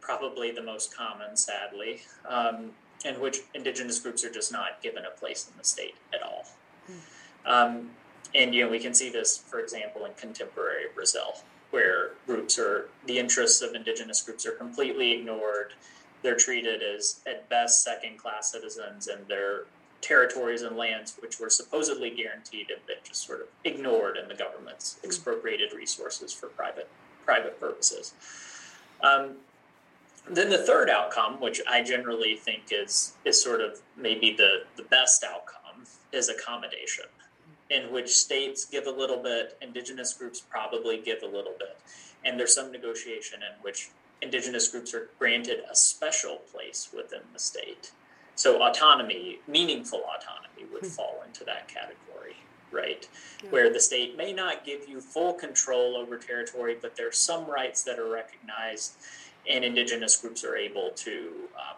probably 0.00 0.50
the 0.50 0.62
most 0.62 0.96
common, 0.96 1.36
sadly, 1.36 2.02
um, 2.28 2.70
in 3.04 3.20
which 3.20 3.40
indigenous 3.54 4.00
groups 4.00 4.24
are 4.24 4.30
just 4.30 4.52
not 4.52 4.82
given 4.82 5.04
a 5.04 5.18
place 5.18 5.48
in 5.50 5.56
the 5.58 5.64
state 5.64 5.94
at 6.14 6.22
all. 6.22 6.46
Um, 7.44 7.90
and 8.34 8.54
you 8.54 8.64
know 8.64 8.70
we 8.70 8.78
can 8.78 8.94
see 8.94 9.10
this, 9.10 9.38
for 9.38 9.60
example, 9.60 10.04
in 10.04 10.12
contemporary 10.14 10.84
Brazil, 10.94 11.36
where 11.70 12.10
groups 12.26 12.58
are 12.58 12.88
the 13.06 13.18
interests 13.18 13.62
of 13.62 13.74
indigenous 13.74 14.22
groups 14.22 14.46
are 14.46 14.52
completely 14.52 15.12
ignored. 15.12 15.72
They're 16.22 16.36
treated 16.36 16.82
as 16.82 17.20
at 17.26 17.48
best 17.48 17.84
second-class 17.84 18.50
citizens, 18.50 19.06
and 19.06 19.26
they're 19.28 19.64
territories 20.00 20.62
and 20.62 20.76
lands 20.76 21.16
which 21.20 21.40
were 21.40 21.50
supposedly 21.50 22.10
guaranteed 22.10 22.66
have 22.70 22.86
been 22.86 22.96
just 23.02 23.26
sort 23.26 23.40
of 23.40 23.46
ignored 23.64 24.16
in 24.16 24.28
the 24.28 24.34
government's 24.34 24.98
hmm. 25.00 25.06
expropriated 25.06 25.72
resources 25.72 26.32
for 26.32 26.48
private 26.48 26.88
private 27.24 27.58
purposes. 27.58 28.14
Um, 29.02 29.36
then 30.28 30.50
the 30.50 30.58
third 30.58 30.90
outcome, 30.90 31.40
which 31.40 31.60
I 31.68 31.82
generally 31.82 32.36
think 32.36 32.64
is 32.70 33.14
is 33.24 33.42
sort 33.42 33.60
of 33.60 33.80
maybe 33.96 34.34
the, 34.36 34.64
the 34.76 34.82
best 34.84 35.24
outcome, 35.24 35.84
is 36.12 36.28
accommodation, 36.28 37.06
in 37.70 37.92
which 37.92 38.14
states 38.14 38.64
give 38.64 38.86
a 38.86 38.90
little 38.90 39.22
bit, 39.22 39.56
indigenous 39.60 40.12
groups 40.12 40.40
probably 40.40 41.00
give 41.00 41.22
a 41.22 41.26
little 41.26 41.54
bit, 41.58 41.78
and 42.24 42.38
there's 42.38 42.54
some 42.54 42.72
negotiation 42.72 43.40
in 43.42 43.62
which 43.62 43.90
indigenous 44.22 44.68
groups 44.68 44.94
are 44.94 45.10
granted 45.18 45.60
a 45.70 45.76
special 45.76 46.36
place 46.50 46.88
within 46.94 47.20
the 47.32 47.38
state 47.38 47.92
so 48.36 48.62
autonomy, 48.62 49.40
meaningful 49.48 50.00
autonomy, 50.00 50.70
would 50.72 50.82
hmm. 50.82 50.88
fall 50.88 51.22
into 51.26 51.42
that 51.44 51.68
category, 51.68 52.36
right? 52.70 53.08
Yeah. 53.42 53.50
Where 53.50 53.72
the 53.72 53.80
state 53.80 54.16
may 54.16 54.32
not 54.32 54.64
give 54.64 54.88
you 54.88 55.00
full 55.00 55.32
control 55.32 55.96
over 55.96 56.18
territory, 56.18 56.76
but 56.80 56.96
there's 56.96 57.18
some 57.18 57.46
rights 57.46 57.82
that 57.84 57.98
are 57.98 58.10
recognized, 58.10 58.96
and 59.50 59.64
indigenous 59.64 60.16
groups 60.16 60.44
are 60.44 60.56
able 60.56 60.90
to 60.96 61.30
um, 61.56 61.76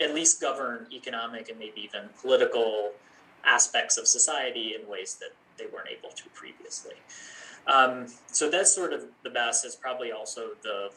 at 0.00 0.14
least 0.14 0.40
govern 0.40 0.86
economic 0.92 1.48
and 1.48 1.58
maybe 1.58 1.80
even 1.80 2.08
political 2.20 2.92
aspects 3.44 3.96
of 3.96 4.06
society 4.06 4.74
in 4.80 4.88
ways 4.88 5.18
that 5.20 5.30
they 5.58 5.66
weren't 5.72 5.88
able 5.88 6.10
to 6.10 6.28
previously. 6.30 6.94
Um, 7.66 8.06
so 8.26 8.50
that's 8.50 8.74
sort 8.74 8.92
of 8.92 9.04
the 9.22 9.30
best. 9.30 9.64
It's 9.64 9.76
probably 9.76 10.12
also 10.12 10.50
the 10.62 10.90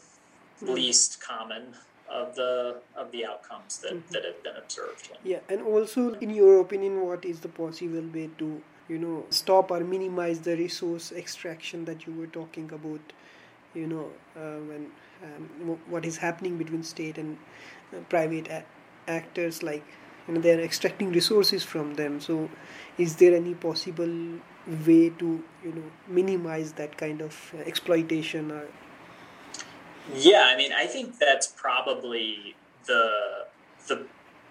least 0.61 1.21
common 1.21 1.75
of 2.09 2.35
the 2.35 2.77
of 2.95 3.11
the 3.11 3.25
outcomes 3.25 3.79
that, 3.79 3.93
mm-hmm. 3.93 4.11
that 4.11 4.23
have 4.23 4.43
been 4.43 4.55
observed. 4.55 5.09
Yeah, 5.23 5.39
and 5.49 5.61
also, 5.61 6.13
in 6.15 6.29
your 6.29 6.61
opinion, 6.61 7.01
what 7.01 7.25
is 7.25 7.39
the 7.39 7.49
possible 7.49 8.03
way 8.13 8.29
to 8.37 8.61
you 8.87 8.97
know 8.97 9.25
stop 9.29 9.71
or 9.71 9.81
minimize 9.81 10.39
the 10.39 10.55
resource 10.55 11.11
extraction 11.11 11.85
that 11.85 12.05
you 12.07 12.13
were 12.13 12.27
talking 12.27 12.71
about? 12.71 13.01
You 13.73 13.87
know, 13.87 14.09
uh, 14.35 14.59
when 14.69 14.91
um, 15.23 15.79
what 15.87 16.05
is 16.05 16.17
happening 16.17 16.57
between 16.57 16.83
state 16.83 17.17
and 17.17 17.37
uh, 17.93 17.99
private 18.09 18.47
a- 18.47 18.65
actors, 19.07 19.63
like 19.63 19.83
you 20.27 20.35
know, 20.35 20.41
they 20.41 20.53
are 20.53 20.61
extracting 20.61 21.11
resources 21.11 21.63
from 21.63 21.95
them. 21.95 22.19
So, 22.19 22.49
is 22.97 23.17
there 23.17 23.35
any 23.35 23.53
possible 23.53 24.39
way 24.85 25.09
to 25.09 25.43
you 25.63 25.71
know 25.71 25.91
minimize 26.07 26.73
that 26.73 26.97
kind 26.97 27.21
of 27.21 27.53
uh, 27.57 27.61
exploitation 27.61 28.51
or 28.51 28.67
yeah, 30.11 30.43
I 30.47 30.57
mean, 30.57 30.73
I 30.73 30.85
think 30.85 31.17
that's 31.17 31.47
probably 31.47 32.55
the 32.85 33.45
the 33.87 34.05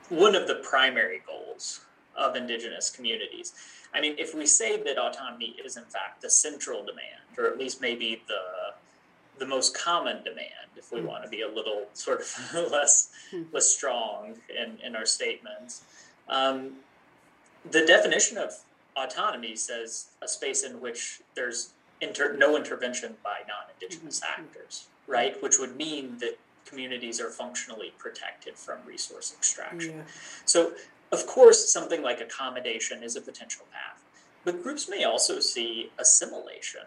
one 0.08 0.34
of 0.34 0.46
the 0.46 0.56
primary 0.56 1.22
goals 1.26 1.80
of 2.16 2.36
indigenous 2.36 2.90
communities. 2.90 3.52
I 3.94 4.00
mean, 4.00 4.14
if 4.18 4.34
we 4.34 4.46
say 4.46 4.82
that 4.82 4.98
autonomy 4.98 5.56
is 5.64 5.76
in 5.76 5.84
fact 5.84 6.22
the 6.22 6.30
central 6.30 6.80
demand, 6.80 7.36
or 7.36 7.46
at 7.46 7.58
least 7.58 7.80
maybe 7.80 8.22
the 8.28 8.34
the 9.38 9.46
most 9.46 9.76
common 9.76 10.22
demand, 10.22 10.70
if 10.76 10.92
we 10.92 11.00
mm. 11.00 11.06
want 11.06 11.24
to 11.24 11.30
be 11.30 11.42
a 11.42 11.48
little 11.48 11.86
sort 11.94 12.20
of 12.20 12.70
less 12.70 13.10
mm. 13.32 13.46
less 13.52 13.68
strong 13.68 14.36
in, 14.48 14.78
in 14.84 14.96
our 14.96 15.06
statements, 15.06 15.82
um, 16.28 16.72
the 17.70 17.84
definition 17.86 18.38
of 18.38 18.52
autonomy 18.96 19.56
says 19.56 20.08
a 20.22 20.28
space 20.28 20.62
in 20.62 20.80
which 20.80 21.22
there's 21.34 21.72
inter- 22.00 22.36
no 22.36 22.56
intervention 22.56 23.14
by 23.24 23.38
non-indigenous 23.48 24.20
mm-hmm. 24.20 24.42
actors 24.42 24.86
right? 25.06 25.40
Which 25.42 25.58
would 25.58 25.76
mean 25.76 26.18
that 26.18 26.38
communities 26.64 27.20
are 27.20 27.30
functionally 27.30 27.92
protected 27.98 28.56
from 28.56 28.78
resource 28.86 29.34
extraction. 29.36 29.98
Yeah. 29.98 30.02
So, 30.44 30.72
of 31.10 31.26
course, 31.26 31.70
something 31.72 32.02
like 32.02 32.20
accommodation 32.20 33.02
is 33.02 33.16
a 33.16 33.20
potential 33.20 33.66
path, 33.72 34.02
but 34.44 34.62
groups 34.62 34.88
may 34.88 35.04
also 35.04 35.40
see 35.40 35.90
assimilation 35.98 36.82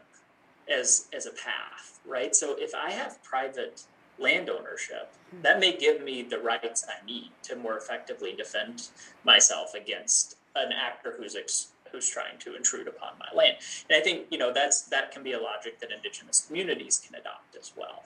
as 0.69 1.07
as 1.13 1.25
a 1.25 1.31
path, 1.31 1.99
right? 2.05 2.35
So, 2.35 2.55
if 2.57 2.73
I 2.73 2.91
have 2.91 3.23
private 3.23 3.83
land 4.17 4.49
ownership, 4.49 5.11
hmm. 5.31 5.41
that 5.41 5.59
may 5.59 5.75
give 5.77 6.03
me 6.03 6.21
the 6.21 6.39
rights 6.39 6.85
I 6.87 7.05
need 7.05 7.31
to 7.43 7.55
more 7.55 7.77
effectively 7.77 8.33
defend 8.33 8.89
myself 9.23 9.73
against 9.73 10.37
an 10.55 10.71
actor 10.71 11.15
who's 11.17 11.35
ex- 11.35 11.67
who's 11.91 12.09
trying 12.09 12.37
to 12.39 12.55
intrude 12.55 12.87
upon 12.87 13.13
my 13.19 13.27
land. 13.37 13.57
And 13.89 13.97
I 13.97 14.01
think 14.01 14.27
you 14.31 14.37
know 14.37 14.53
that's 14.53 14.81
that 14.83 15.11
can 15.11 15.23
be 15.23 15.33
a 15.33 15.39
logic 15.39 15.79
that 15.79 15.91
indigenous 15.91 16.41
communities 16.45 17.01
can 17.05 17.15
adopt 17.15 17.55
as 17.55 17.71
well 17.75 18.03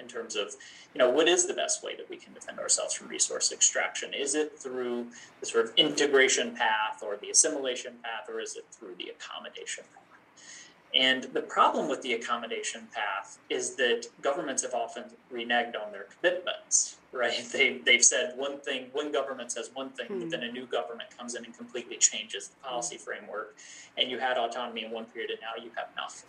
in 0.00 0.08
terms 0.08 0.34
of 0.34 0.54
you 0.94 0.98
know 0.98 1.10
what 1.10 1.28
is 1.28 1.46
the 1.46 1.54
best 1.54 1.84
way 1.84 1.94
that 1.96 2.08
we 2.08 2.16
can 2.16 2.32
defend 2.32 2.58
ourselves 2.58 2.94
from 2.94 3.08
resource 3.08 3.52
extraction 3.52 4.14
is 4.14 4.34
it 4.34 4.58
through 4.58 5.06
the 5.40 5.46
sort 5.46 5.64
of 5.64 5.72
integration 5.76 6.54
path 6.56 7.02
or 7.02 7.16
the 7.16 7.30
assimilation 7.30 7.94
path 8.02 8.28
or 8.28 8.40
is 8.40 8.56
it 8.56 8.64
through 8.70 8.94
the 8.98 9.10
accommodation 9.10 9.84
path 9.94 10.09
and 10.94 11.24
the 11.24 11.42
problem 11.42 11.88
with 11.88 12.02
the 12.02 12.14
accommodation 12.14 12.88
path 12.92 13.38
is 13.48 13.76
that 13.76 14.06
governments 14.22 14.62
have 14.62 14.74
often 14.74 15.04
reneged 15.32 15.76
on 15.80 15.92
their 15.92 16.06
commitments, 16.16 16.96
right? 17.12 17.46
They, 17.52 17.78
they've 17.78 18.04
said 18.04 18.34
one 18.36 18.60
thing, 18.60 18.86
one 18.92 19.12
government 19.12 19.52
says 19.52 19.70
one 19.74 19.90
thing, 19.90 20.06
mm-hmm. 20.06 20.20
but 20.20 20.30
then 20.30 20.42
a 20.42 20.50
new 20.50 20.66
government 20.66 21.16
comes 21.16 21.34
in 21.34 21.44
and 21.44 21.56
completely 21.56 21.96
changes 21.96 22.48
the 22.48 22.56
policy 22.68 22.96
mm-hmm. 22.96 23.04
framework. 23.04 23.56
And 23.96 24.10
you 24.10 24.18
had 24.18 24.36
autonomy 24.36 24.84
in 24.84 24.90
one 24.90 25.04
period, 25.06 25.30
and 25.30 25.40
now 25.40 25.62
you 25.62 25.70
have 25.76 25.88
nothing. 25.96 26.28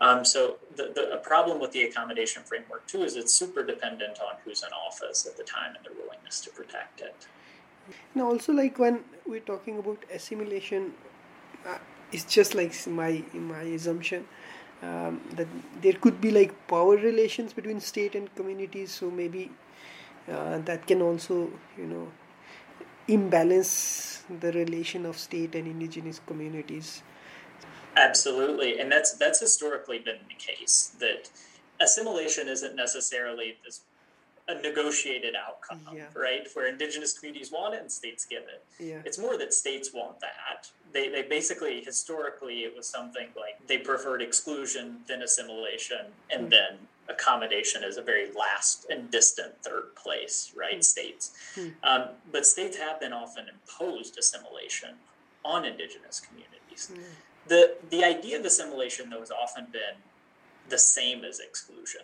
Um, 0.00 0.24
so 0.24 0.56
the, 0.76 0.92
the 0.94 1.20
problem 1.22 1.60
with 1.60 1.72
the 1.72 1.84
accommodation 1.84 2.42
framework, 2.42 2.86
too, 2.86 3.02
is 3.02 3.16
it's 3.16 3.32
super 3.32 3.64
dependent 3.64 4.18
on 4.20 4.34
who's 4.44 4.62
in 4.62 4.70
office 4.72 5.26
at 5.26 5.36
the 5.36 5.44
time 5.44 5.76
and 5.76 5.84
their 5.84 5.92
willingness 5.94 6.40
to 6.40 6.50
protect 6.50 7.00
it. 7.00 7.14
And 8.14 8.22
also, 8.22 8.52
like 8.52 8.78
when 8.78 9.04
we're 9.26 9.40
talking 9.40 9.78
about 9.78 10.04
assimilation, 10.12 10.92
uh, 11.66 11.78
it's 12.12 12.24
just 12.24 12.54
like 12.54 12.74
my 12.86 13.22
my 13.32 13.62
assumption 13.62 14.26
um, 14.82 15.20
that 15.36 15.48
there 15.80 15.94
could 15.94 16.20
be 16.20 16.30
like 16.30 16.54
power 16.68 16.96
relations 16.96 17.52
between 17.52 17.80
state 17.80 18.14
and 18.14 18.34
communities 18.34 18.90
so 18.92 19.10
maybe 19.10 19.50
uh, 20.30 20.58
that 20.58 20.86
can 20.86 21.02
also 21.02 21.50
you 21.76 21.86
know 21.86 22.08
imbalance 23.08 24.22
the 24.40 24.52
relation 24.52 25.04
of 25.04 25.18
state 25.18 25.54
and 25.56 25.66
indigenous 25.66 26.20
communities. 26.26 27.02
Absolutely 27.96 28.78
and 28.80 28.90
that's 28.90 29.12
that's 29.14 29.40
historically 29.40 29.98
been 29.98 30.18
the 30.28 30.34
case 30.34 30.92
that 30.98 31.30
assimilation 31.80 32.48
isn't 32.48 32.74
necessarily 32.76 33.56
this 33.64 33.80
a 34.52 34.60
negotiated 34.60 35.34
outcome, 35.34 35.80
yeah. 35.94 36.04
right? 36.14 36.46
Where 36.54 36.68
indigenous 36.68 37.18
communities 37.18 37.50
want 37.50 37.74
it 37.74 37.80
and 37.80 37.90
states 37.90 38.24
give 38.24 38.42
it. 38.42 38.64
Yeah. 38.78 39.02
It's 39.04 39.18
more 39.18 39.36
that 39.38 39.52
states 39.54 39.92
want 39.92 40.20
that. 40.20 40.70
They, 40.92 41.08
they 41.08 41.22
basically, 41.22 41.82
historically, 41.82 42.60
it 42.60 42.76
was 42.76 42.86
something 42.86 43.28
like 43.36 43.66
they 43.66 43.78
preferred 43.78 44.22
exclusion, 44.22 44.98
then 45.08 45.22
assimilation, 45.22 46.06
and 46.30 46.46
mm. 46.46 46.50
then 46.50 46.78
accommodation 47.08 47.82
as 47.82 47.96
a 47.96 48.02
very 48.02 48.28
last 48.32 48.86
and 48.90 49.10
distant 49.10 49.54
third 49.62 49.94
place, 49.96 50.52
right? 50.56 50.78
Mm. 50.78 50.84
States. 50.84 51.32
Mm. 51.56 51.72
Um, 51.82 52.08
but 52.30 52.46
states 52.46 52.76
have 52.76 53.00
been 53.00 53.12
often 53.12 53.46
imposed 53.48 54.18
assimilation 54.18 54.90
on 55.44 55.64
indigenous 55.64 56.20
communities. 56.20 56.90
Hmm. 56.92 57.02
The, 57.48 57.74
the 57.90 58.04
idea 58.04 58.38
of 58.38 58.44
assimilation, 58.44 59.10
though, 59.10 59.18
has 59.18 59.32
often 59.32 59.66
been 59.72 59.96
the 60.68 60.78
same 60.78 61.24
as 61.24 61.40
exclusion 61.40 62.02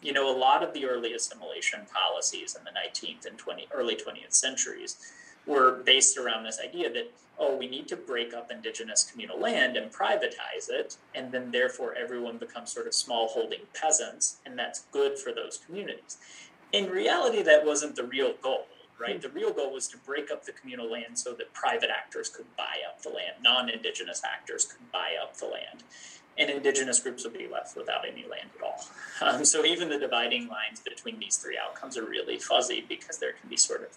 you 0.00 0.12
know, 0.12 0.34
a 0.34 0.36
lot 0.36 0.62
of 0.62 0.72
the 0.72 0.84
early 0.84 1.12
assimilation 1.12 1.80
policies 1.92 2.56
in 2.56 2.64
the 2.64 2.70
19th 2.70 3.26
and 3.26 3.38
20, 3.38 3.68
early 3.72 3.96
20th 3.96 4.32
centuries 4.32 5.12
were 5.46 5.82
based 5.84 6.16
around 6.16 6.44
this 6.44 6.60
idea 6.62 6.92
that, 6.92 7.10
oh, 7.38 7.56
we 7.56 7.66
need 7.66 7.88
to 7.88 7.96
break 7.96 8.32
up 8.32 8.50
indigenous 8.50 9.04
communal 9.10 9.40
land 9.40 9.76
and 9.76 9.92
privatize 9.92 10.68
it, 10.68 10.96
and 11.14 11.32
then 11.32 11.50
therefore 11.50 11.94
everyone 11.94 12.38
becomes 12.38 12.70
sort 12.70 12.86
of 12.86 12.94
small 12.94 13.28
holding 13.28 13.60
peasants, 13.74 14.36
and 14.46 14.58
that's 14.58 14.84
good 14.92 15.18
for 15.18 15.32
those 15.32 15.58
communities. 15.66 16.18
In 16.72 16.88
reality, 16.88 17.42
that 17.42 17.66
wasn't 17.66 17.96
the 17.96 18.04
real 18.04 18.34
goal 18.40 18.66
right? 19.00 19.20
The 19.20 19.30
real 19.30 19.52
goal 19.52 19.72
was 19.72 19.88
to 19.88 19.96
break 19.96 20.30
up 20.30 20.44
the 20.44 20.52
communal 20.52 20.88
land 20.88 21.18
so 21.18 21.32
that 21.32 21.52
private 21.52 21.90
actors 21.90 22.28
could 22.28 22.46
buy 22.56 22.76
up 22.88 23.02
the 23.02 23.08
land, 23.08 23.42
non 23.42 23.68
indigenous 23.68 24.22
actors 24.24 24.64
could 24.64 24.92
buy 24.92 25.16
up 25.20 25.36
the 25.38 25.46
land 25.46 25.82
and 26.38 26.50
indigenous 26.50 27.00
groups 27.00 27.24
will 27.24 27.32
be 27.32 27.48
left 27.48 27.76
without 27.76 28.06
any 28.06 28.22
land 28.22 28.48
at 28.58 28.64
all. 28.64 28.84
Um, 29.20 29.44
so 29.44 29.64
even 29.64 29.88
the 29.88 29.98
dividing 29.98 30.48
lines 30.48 30.80
between 30.80 31.18
these 31.18 31.36
three 31.36 31.58
outcomes 31.58 31.96
are 31.96 32.04
really 32.04 32.38
fuzzy 32.38 32.84
because 32.88 33.18
there 33.18 33.32
can 33.32 33.48
be 33.48 33.56
sort 33.56 33.82
of 33.82 33.88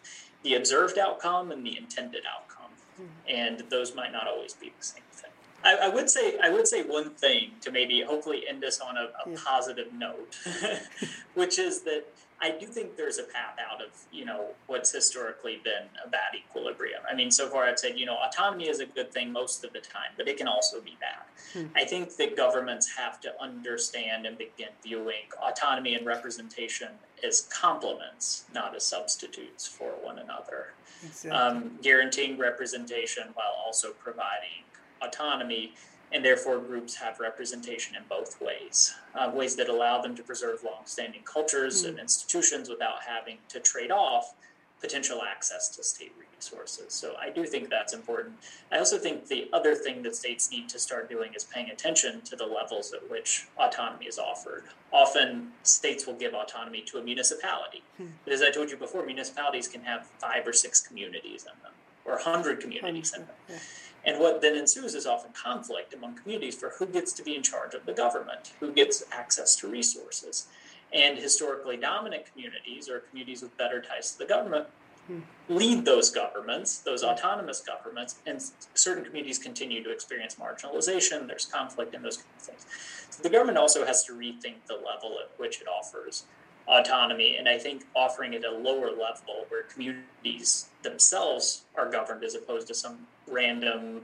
the 0.44 0.56
observed 0.56 0.98
outcome 0.98 1.52
and 1.52 1.66
the 1.66 1.78
intended 1.78 2.24
outcome, 2.32 2.72
mm-hmm. 3.02 3.06
and 3.28 3.64
those 3.70 3.96
might 3.96 4.12
not 4.12 4.28
always 4.28 4.54
be 4.54 4.72
the 4.78 4.86
same 4.86 5.04
thing. 5.12 5.32
I, 5.64 5.88
I, 5.88 5.90
would 5.90 6.10
say 6.10 6.38
I 6.42 6.50
would 6.50 6.68
say 6.68 6.84
one 6.84 7.10
thing 7.10 7.52
to 7.62 7.72
maybe 7.72 8.02
hopefully 8.02 8.44
end 8.48 8.64
us 8.64 8.80
on 8.80 8.96
a, 8.98 9.10
a 9.26 9.36
positive 9.36 9.92
note, 9.94 10.38
which 11.34 11.58
is 11.58 11.82
that 11.82 12.06
I 12.46 12.52
do 12.52 12.68
think 12.68 12.96
there's 12.96 13.18
a 13.18 13.24
path 13.24 13.58
out 13.60 13.82
of 13.82 13.90
you 14.12 14.24
know 14.24 14.50
what's 14.68 14.92
historically 14.92 15.60
been 15.64 15.90
a 16.06 16.08
bad 16.08 16.36
equilibrium. 16.38 17.02
I 17.12 17.16
mean, 17.16 17.32
so 17.32 17.48
far 17.50 17.64
I've 17.64 17.80
said 17.80 17.98
you 17.98 18.06
know 18.06 18.18
autonomy 18.24 18.70
is 18.70 18.80
a 18.80 18.86
good 18.86 19.12
thing 19.12 19.32
most 19.32 19.64
of 19.64 19.74
the 19.74 19.80
time, 19.80 20.12
but 20.16 20.28
it 20.28 20.38
can 20.38 20.48
also 20.48 20.80
be 20.80 20.96
bad. 21.00 21.24
Hmm. 21.54 21.76
I 21.76 21.86
think 21.86 22.16
that 22.18 22.38
governments 22.38 22.88
have 22.96 23.20
to 23.22 23.34
understand 23.42 24.28
and 24.28 24.38
begin 24.38 24.70
viewing 24.84 25.26
autonomy 25.42 25.96
and 25.96 26.06
representation 26.06 26.90
as 27.24 27.42
complements, 27.52 28.46
not 28.54 28.76
as 28.76 28.86
substitutes 28.86 29.68
for 29.68 29.90
one 30.04 30.20
another. 30.20 30.74
Exactly. 31.04 31.32
Um, 31.32 31.80
guaranteeing 31.82 32.38
representation 32.38 33.24
while 33.34 33.56
also 33.66 33.92
providing 33.92 34.66
autonomy 35.02 35.74
and 36.16 36.24
therefore 36.24 36.60
groups 36.60 36.96
have 36.96 37.20
representation 37.20 37.94
in 37.96 38.02
both 38.10 38.42
ways 38.42 38.96
uh, 39.16 39.30
ways 39.32 39.56
that 39.58 39.68
allow 39.68 40.02
them 40.02 40.16
to 40.16 40.24
preserve 40.24 40.64
long-standing 40.64 41.22
cultures 41.24 41.84
mm. 41.84 41.90
and 41.90 42.00
institutions 42.00 42.70
without 42.70 43.04
having 43.06 43.38
to 43.50 43.60
trade 43.60 43.92
off 43.92 44.34
potential 44.80 45.22
access 45.30 45.68
to 45.76 45.84
state 45.84 46.14
resources 46.18 46.94
so 46.94 47.16
i 47.20 47.30
do 47.30 47.44
think 47.44 47.70
that's 47.70 47.94
important 47.94 48.34
i 48.72 48.78
also 48.78 48.98
think 48.98 49.28
the 49.28 49.50
other 49.52 49.76
thing 49.76 50.02
that 50.02 50.16
states 50.16 50.50
need 50.52 50.70
to 50.70 50.80
start 50.80 51.10
doing 51.10 51.34
is 51.36 51.44
paying 51.44 51.70
attention 51.70 52.22
to 52.22 52.38
the 52.38 52.46
levels 52.46 52.94
at 52.94 53.10
which 53.12 53.48
autonomy 53.58 54.06
is 54.06 54.18
offered 54.18 54.64
often 54.94 55.52
states 55.64 56.08
will 56.08 56.14
give 56.16 56.34
autonomy 56.34 56.82
to 56.82 56.98
a 56.98 57.04
municipality 57.04 57.84
mm. 58.02 58.08
but 58.24 58.32
as 58.32 58.42
i 58.42 58.50
told 58.50 58.70
you 58.70 58.78
before 58.78 59.06
municipalities 59.06 59.68
can 59.68 59.82
have 59.82 60.06
five 60.18 60.48
or 60.48 60.54
six 60.54 60.80
communities 60.80 61.44
in 61.44 61.62
them 61.62 61.74
or 62.06 62.14
100 62.14 62.62
communities 62.62 63.14
in 63.14 63.22
them 63.22 63.36
yeah. 63.50 63.58
And 64.06 64.20
what 64.20 64.42
then 64.42 64.56
ensues 64.56 64.94
is 64.94 65.06
often 65.06 65.32
conflict 65.34 65.94
among 65.94 66.16
communities 66.16 66.56
for 66.56 66.70
who 66.78 66.86
gets 66.86 67.12
to 67.14 67.24
be 67.24 67.36
in 67.36 67.42
charge 67.42 67.74
of 67.74 67.86
the 67.86 67.94
government, 67.94 68.54
who 68.60 68.72
gets 68.72 69.04
access 69.12 69.56
to 69.58 69.68
resources. 69.68 70.48
And 70.94 71.18
historically 71.18 71.76
dominant 71.76 72.32
communities 72.32 72.88
or 72.88 73.00
communities 73.00 73.42
with 73.42 73.58
better 73.58 73.82
ties 73.82 74.12
to 74.12 74.20
the 74.20 74.26
government 74.26 74.68
hmm. 75.08 75.20
lead 75.50 75.86
those 75.86 76.12
governments, 76.12 76.78
those 76.78 77.04
autonomous 77.04 77.62
governments, 77.62 78.20
and 78.28 78.40
certain 78.76 79.04
communities 79.04 79.40
continue 79.40 79.84
to 79.84 79.92
experience 79.92 80.36
marginalization. 80.36 81.28
There's 81.28 81.46
conflict 81.46 81.96
in 81.96 82.04
those 82.04 82.18
kind 82.18 82.30
of 82.38 82.44
things. 82.44 82.66
So 83.10 83.24
the 83.24 83.30
government 83.30 83.58
also 83.58 83.86
has 83.86 84.06
to 84.06 84.14
rethink 84.14 84.56
the 84.68 84.76
level 84.76 85.18
at 85.20 85.32
which 85.38 85.62
it 85.62 85.68
offers 85.68 86.26
autonomy, 86.68 87.36
and 87.38 87.48
I 87.48 87.58
think 87.58 87.86
offering 87.96 88.34
it 88.34 88.44
a 88.44 88.52
lower 88.52 88.90
level 88.90 89.46
where 89.50 89.64
communities 89.64 90.70
themselves 90.82 91.64
are 91.76 91.90
governed 91.90 92.24
as 92.24 92.36
opposed 92.36 92.68
to 92.68 92.74
some 92.74 93.08
random 93.28 94.02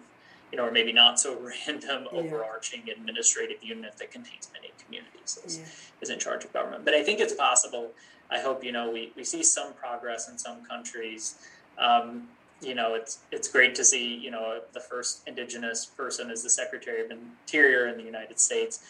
you 0.51 0.57
know, 0.57 0.65
or 0.65 0.71
maybe 0.71 0.91
not 0.91 1.19
so 1.19 1.37
random, 1.67 2.07
yeah. 2.11 2.19
overarching 2.19 2.83
administrative 2.89 3.63
unit 3.63 3.97
that 3.97 4.11
contains 4.11 4.49
many 4.53 4.71
communities 4.83 5.39
is, 5.45 5.59
yeah. 5.59 5.65
is 6.01 6.09
in 6.09 6.19
charge 6.19 6.43
of 6.43 6.51
government. 6.53 6.83
But 6.85 6.93
I 6.93 7.03
think 7.03 7.19
it's 7.19 7.33
possible. 7.33 7.91
I 8.29 8.39
hope, 8.39 8.63
you 8.63 8.71
know, 8.71 8.91
we, 8.91 9.11
we 9.15 9.23
see 9.23 9.43
some 9.43 9.73
progress 9.73 10.29
in 10.29 10.37
some 10.37 10.63
countries. 10.65 11.35
Um, 11.77 12.27
you 12.61 12.75
know, 12.75 12.93
it's 12.93 13.19
it's 13.31 13.47
great 13.47 13.73
to 13.75 13.83
see, 13.83 14.15
you 14.15 14.29
know, 14.29 14.61
the 14.73 14.79
first 14.79 15.27
indigenous 15.27 15.83
person 15.85 16.29
as 16.29 16.43
the 16.43 16.49
Secretary 16.49 17.03
of 17.03 17.09
Interior 17.09 17.87
in 17.87 17.97
the 17.97 18.03
United 18.03 18.39
States 18.39 18.85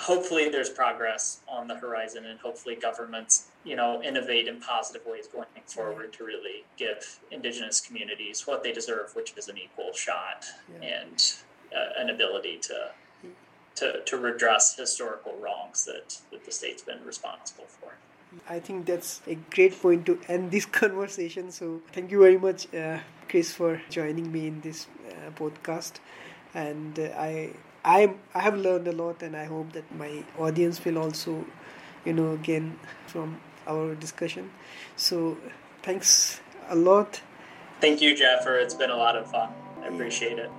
hopefully 0.00 0.48
there's 0.48 0.70
progress 0.70 1.40
on 1.46 1.68
the 1.68 1.74
horizon 1.76 2.24
and 2.24 2.40
hopefully 2.40 2.74
governments 2.74 3.48
you 3.64 3.76
know 3.76 4.02
innovate 4.02 4.48
in 4.48 4.58
positive 4.60 5.02
ways 5.06 5.26
going 5.26 5.46
forward 5.66 6.12
to 6.12 6.24
really 6.24 6.64
give 6.76 7.20
indigenous 7.30 7.80
communities 7.80 8.46
what 8.46 8.62
they 8.62 8.72
deserve 8.72 9.14
which 9.14 9.34
is 9.36 9.48
an 9.48 9.58
equal 9.58 9.92
shot 9.92 10.46
yeah. 10.72 11.00
and 11.00 11.34
uh, 11.76 12.00
an 12.00 12.08
ability 12.10 12.56
to 12.58 12.90
to, 13.76 14.00
to 14.04 14.18
redress 14.18 14.76
historical 14.76 15.34
wrongs 15.40 15.84
that, 15.86 16.18
that 16.30 16.44
the 16.44 16.52
state's 16.52 16.82
been 16.82 17.02
responsible 17.04 17.64
for. 17.64 17.94
I 18.48 18.60
think 18.60 18.84
that's 18.84 19.22
a 19.26 19.36
great 19.54 19.80
point 19.80 20.04
to 20.06 20.18
end 20.28 20.50
this 20.50 20.66
conversation. 20.82 21.50
So, 21.50 21.80
thank 21.92 22.10
you 22.10 22.20
very 22.20 22.38
much, 22.38 22.72
uh, 22.74 22.98
Chris, 23.28 23.52
for 23.52 23.80
joining 23.88 24.30
me 24.30 24.48
in 24.48 24.60
this 24.60 24.86
uh, 25.08 25.30
podcast. 25.30 25.94
And 26.52 26.98
uh, 26.98 27.08
I 27.16 27.52
I 27.84 28.14
I 28.34 28.40
have 28.40 28.56
learned 28.56 28.88
a 28.88 28.92
lot, 28.92 29.22
and 29.22 29.36
I 29.36 29.44
hope 29.44 29.72
that 29.72 29.90
my 29.96 30.24
audience 30.38 30.84
will 30.84 30.98
also, 30.98 31.44
you 32.04 32.12
know, 32.12 32.36
gain 32.36 32.78
from 33.06 33.40
our 33.66 33.94
discussion. 33.94 34.50
So, 34.96 35.36
thanks 35.82 36.40
a 36.68 36.74
lot. 36.76 37.20
Thank 37.80 38.00
you, 38.02 38.14
Jaffer. 38.16 38.56
It's 38.58 38.74
been 38.74 38.90
a 38.90 38.96
lot 38.96 39.16
of 39.16 39.30
fun. 39.30 39.48
I 39.82 39.88
appreciate 39.88 40.38
it. 40.38 40.50